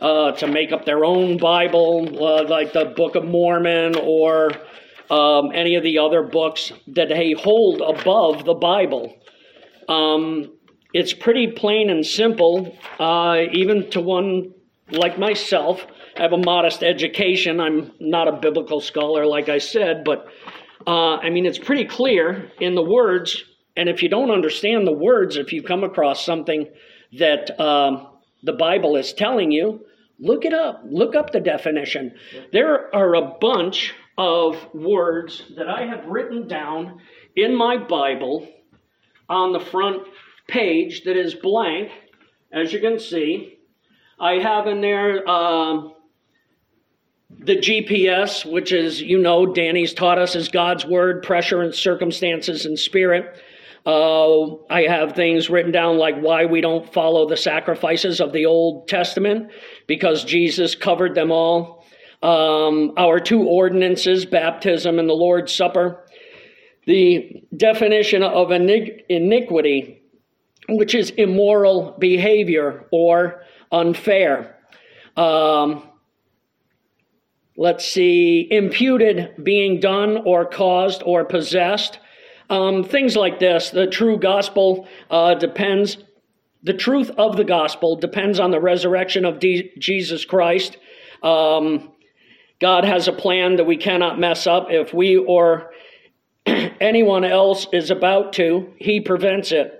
uh, 0.00 0.32
to 0.32 0.48
make 0.48 0.72
up 0.72 0.84
their 0.84 1.04
own 1.04 1.38
Bible, 1.38 2.08
uh, 2.20 2.48
like 2.48 2.72
the 2.72 2.86
Book 2.96 3.14
of 3.14 3.24
Mormon 3.24 3.94
or 3.96 4.50
um, 5.08 5.52
any 5.54 5.76
of 5.76 5.84
the 5.84 5.98
other 5.98 6.24
books 6.24 6.72
that 6.88 7.10
they 7.10 7.32
hold 7.32 7.80
above 7.80 8.44
the 8.44 8.54
Bible. 8.54 9.16
Um, 9.88 10.52
it's 10.92 11.12
pretty 11.12 11.46
plain 11.52 11.90
and 11.90 12.04
simple, 12.04 12.76
uh, 12.98 13.42
even 13.52 13.88
to 13.90 14.00
one 14.00 14.52
like 14.90 15.16
myself. 15.16 15.86
I 16.16 16.22
have 16.22 16.32
a 16.32 16.38
modest 16.38 16.82
education. 16.82 17.60
I'm 17.60 17.92
not 18.00 18.26
a 18.26 18.32
biblical 18.32 18.80
scholar, 18.80 19.26
like 19.26 19.48
I 19.48 19.58
said, 19.58 20.02
but 20.04 20.26
uh, 20.86 21.16
I 21.16 21.30
mean, 21.30 21.46
it's 21.46 21.58
pretty 21.58 21.84
clear 21.84 22.50
in 22.60 22.74
the 22.74 22.82
words. 22.82 23.42
And 23.76 23.88
if 23.88 24.02
you 24.02 24.08
don't 24.08 24.30
understand 24.30 24.86
the 24.86 24.92
words, 24.92 25.36
if 25.36 25.52
you 25.52 25.62
come 25.62 25.84
across 25.84 26.24
something 26.24 26.68
that 27.18 27.58
um, 27.60 28.08
the 28.42 28.52
Bible 28.52 28.96
is 28.96 29.12
telling 29.12 29.50
you, 29.50 29.84
Look 30.22 30.44
it 30.44 30.54
up. 30.54 30.82
Look 30.84 31.16
up 31.16 31.32
the 31.32 31.40
definition. 31.40 32.14
There 32.52 32.94
are 32.94 33.16
a 33.16 33.34
bunch 33.40 33.92
of 34.16 34.72
words 34.72 35.42
that 35.56 35.68
I 35.68 35.84
have 35.86 36.06
written 36.06 36.46
down 36.46 37.00
in 37.34 37.56
my 37.56 37.76
Bible 37.76 38.48
on 39.28 39.52
the 39.52 39.58
front 39.58 40.06
page 40.46 41.02
that 41.04 41.16
is 41.16 41.34
blank, 41.34 41.90
as 42.52 42.72
you 42.72 42.78
can 42.78 43.00
see. 43.00 43.58
I 44.20 44.34
have 44.34 44.68
in 44.68 44.80
there 44.80 45.28
um, 45.28 45.92
the 47.38 47.56
GPS, 47.56 48.50
which 48.50 48.72
is, 48.72 49.00
you 49.00 49.18
know, 49.18 49.46
Danny's 49.46 49.94
taught 49.94 50.18
us 50.18 50.36
is 50.36 50.48
God's 50.48 50.84
word, 50.84 51.22
pressure 51.22 51.62
and 51.62 51.74
circumstances 51.74 52.66
and 52.66 52.78
spirit. 52.78 53.40
Uh, 53.84 54.54
I 54.70 54.82
have 54.82 55.12
things 55.12 55.50
written 55.50 55.72
down 55.72 55.98
like 55.98 56.20
why 56.20 56.44
we 56.44 56.60
don't 56.60 56.92
follow 56.92 57.28
the 57.28 57.36
sacrifices 57.36 58.20
of 58.20 58.32
the 58.32 58.46
Old 58.46 58.86
Testament 58.86 59.50
because 59.88 60.24
Jesus 60.24 60.74
covered 60.76 61.14
them 61.14 61.32
all. 61.32 61.84
Um, 62.22 62.92
our 62.96 63.18
two 63.18 63.42
ordinances, 63.42 64.24
baptism 64.24 65.00
and 65.00 65.08
the 65.08 65.14
Lord's 65.14 65.52
Supper. 65.52 66.06
The 66.86 67.42
definition 67.56 68.22
of 68.22 68.52
iniquity, 68.52 70.02
which 70.68 70.94
is 70.94 71.10
immoral 71.10 71.96
behavior 71.98 72.86
or 72.92 73.42
unfair. 73.72 74.56
Um, 75.16 75.88
let's 77.56 77.86
see, 77.86 78.48
imputed 78.50 79.34
being 79.42 79.80
done 79.80 80.22
or 80.24 80.44
caused 80.44 81.02
or 81.04 81.24
possessed. 81.24 81.98
Um, 82.48 82.84
things 82.84 83.16
like 83.16 83.38
this. 83.38 83.70
The 83.70 83.86
true 83.86 84.18
gospel 84.18 84.86
uh, 85.10 85.34
depends, 85.34 85.98
the 86.62 86.74
truth 86.74 87.10
of 87.16 87.36
the 87.36 87.44
gospel 87.44 87.96
depends 87.96 88.38
on 88.40 88.50
the 88.50 88.60
resurrection 88.60 89.24
of 89.24 89.38
D- 89.38 89.70
Jesus 89.78 90.24
Christ. 90.24 90.76
Um, 91.22 91.92
God 92.60 92.84
has 92.84 93.08
a 93.08 93.12
plan 93.12 93.56
that 93.56 93.64
we 93.64 93.76
cannot 93.76 94.18
mess 94.18 94.46
up. 94.46 94.66
If 94.70 94.94
we 94.94 95.16
or 95.16 95.72
anyone 96.46 97.24
else 97.24 97.66
is 97.72 97.90
about 97.90 98.34
to, 98.34 98.72
He 98.76 99.00
prevents 99.00 99.52
it. 99.52 99.78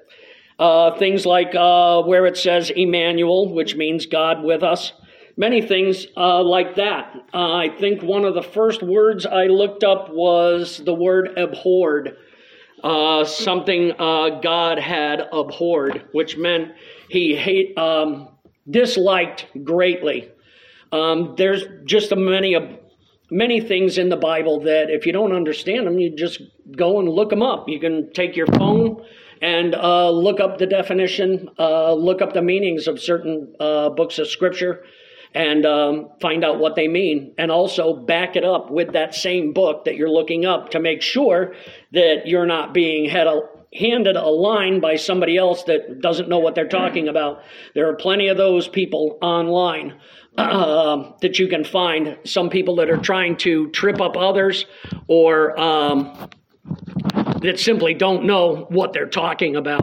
Uh, 0.58 0.96
things 0.98 1.26
like 1.26 1.54
uh, 1.54 2.02
where 2.02 2.26
it 2.26 2.36
says 2.36 2.70
Emmanuel, 2.70 3.52
which 3.52 3.74
means 3.74 4.06
God 4.06 4.42
with 4.44 4.62
us. 4.62 4.92
Many 5.36 5.62
things 5.62 6.06
uh, 6.16 6.42
like 6.42 6.76
that. 6.76 7.14
Uh, 7.32 7.54
I 7.54 7.68
think 7.78 8.02
one 8.02 8.24
of 8.24 8.34
the 8.34 8.42
first 8.42 8.82
words 8.82 9.24
I 9.24 9.46
looked 9.46 9.82
up 9.82 10.10
was 10.10 10.82
the 10.84 10.94
word 10.94 11.38
abhorred 11.38 12.16
uh, 12.82 13.24
something 13.24 13.92
uh, 13.98 14.40
God 14.40 14.78
had 14.78 15.20
abhorred, 15.32 16.08
which 16.12 16.36
meant 16.36 16.72
he 17.08 17.36
hate, 17.36 17.78
um, 17.78 18.28
disliked 18.68 19.46
greatly. 19.64 20.30
Um, 20.90 21.34
there's 21.36 21.64
just 21.84 22.12
a 22.12 22.16
many 22.16 22.54
a, 22.54 22.78
many 23.30 23.60
things 23.60 23.98
in 23.98 24.08
the 24.08 24.16
Bible 24.16 24.60
that 24.60 24.90
if 24.90 25.06
you 25.06 25.12
don't 25.12 25.32
understand 25.32 25.86
them, 25.86 25.98
you 25.98 26.14
just 26.14 26.42
go 26.76 26.98
and 26.98 27.08
look 27.08 27.30
them 27.30 27.42
up. 27.42 27.68
You 27.68 27.78
can 27.78 28.12
take 28.12 28.36
your 28.36 28.46
phone 28.48 29.04
and 29.40 29.74
uh, 29.74 30.10
look 30.10 30.40
up 30.40 30.58
the 30.58 30.66
definition, 30.66 31.48
uh, 31.58 31.94
look 31.94 32.20
up 32.20 32.32
the 32.32 32.42
meanings 32.42 32.88
of 32.88 33.00
certain 33.00 33.54
uh, 33.60 33.90
books 33.90 34.18
of 34.18 34.28
Scripture 34.28 34.84
and 35.34 35.64
um, 35.64 36.10
find 36.20 36.44
out 36.44 36.58
what 36.58 36.76
they 36.76 36.88
mean, 36.88 37.34
and 37.38 37.50
also 37.50 37.94
back 37.94 38.36
it 38.36 38.44
up 38.44 38.70
with 38.70 38.92
that 38.92 39.14
same 39.14 39.52
book 39.52 39.84
that 39.84 39.96
you're 39.96 40.10
looking 40.10 40.44
up 40.44 40.70
to 40.70 40.80
make 40.80 41.02
sure 41.02 41.54
that 41.92 42.26
you're 42.26 42.46
not 42.46 42.74
being 42.74 43.08
handed 43.08 44.16
a 44.16 44.26
line 44.28 44.80
by 44.80 44.96
somebody 44.96 45.36
else 45.36 45.64
that 45.64 46.00
doesn't 46.00 46.28
know 46.28 46.38
what 46.38 46.54
they're 46.54 46.68
talking 46.68 47.08
about. 47.08 47.42
There 47.74 47.88
are 47.88 47.96
plenty 47.96 48.28
of 48.28 48.36
those 48.36 48.68
people 48.68 49.18
online 49.22 49.98
uh, 50.36 51.12
that 51.20 51.38
you 51.38 51.48
can 51.48 51.64
find. 51.64 52.18
Some 52.24 52.50
people 52.50 52.76
that 52.76 52.90
are 52.90 52.98
trying 52.98 53.36
to 53.38 53.70
trip 53.70 54.00
up 54.00 54.16
others 54.16 54.66
or 55.08 55.58
um, 55.58 56.30
that 57.40 57.58
simply 57.58 57.94
don't 57.94 58.24
know 58.24 58.66
what 58.70 58.92
they're 58.92 59.06
talking 59.06 59.56
about. 59.56 59.70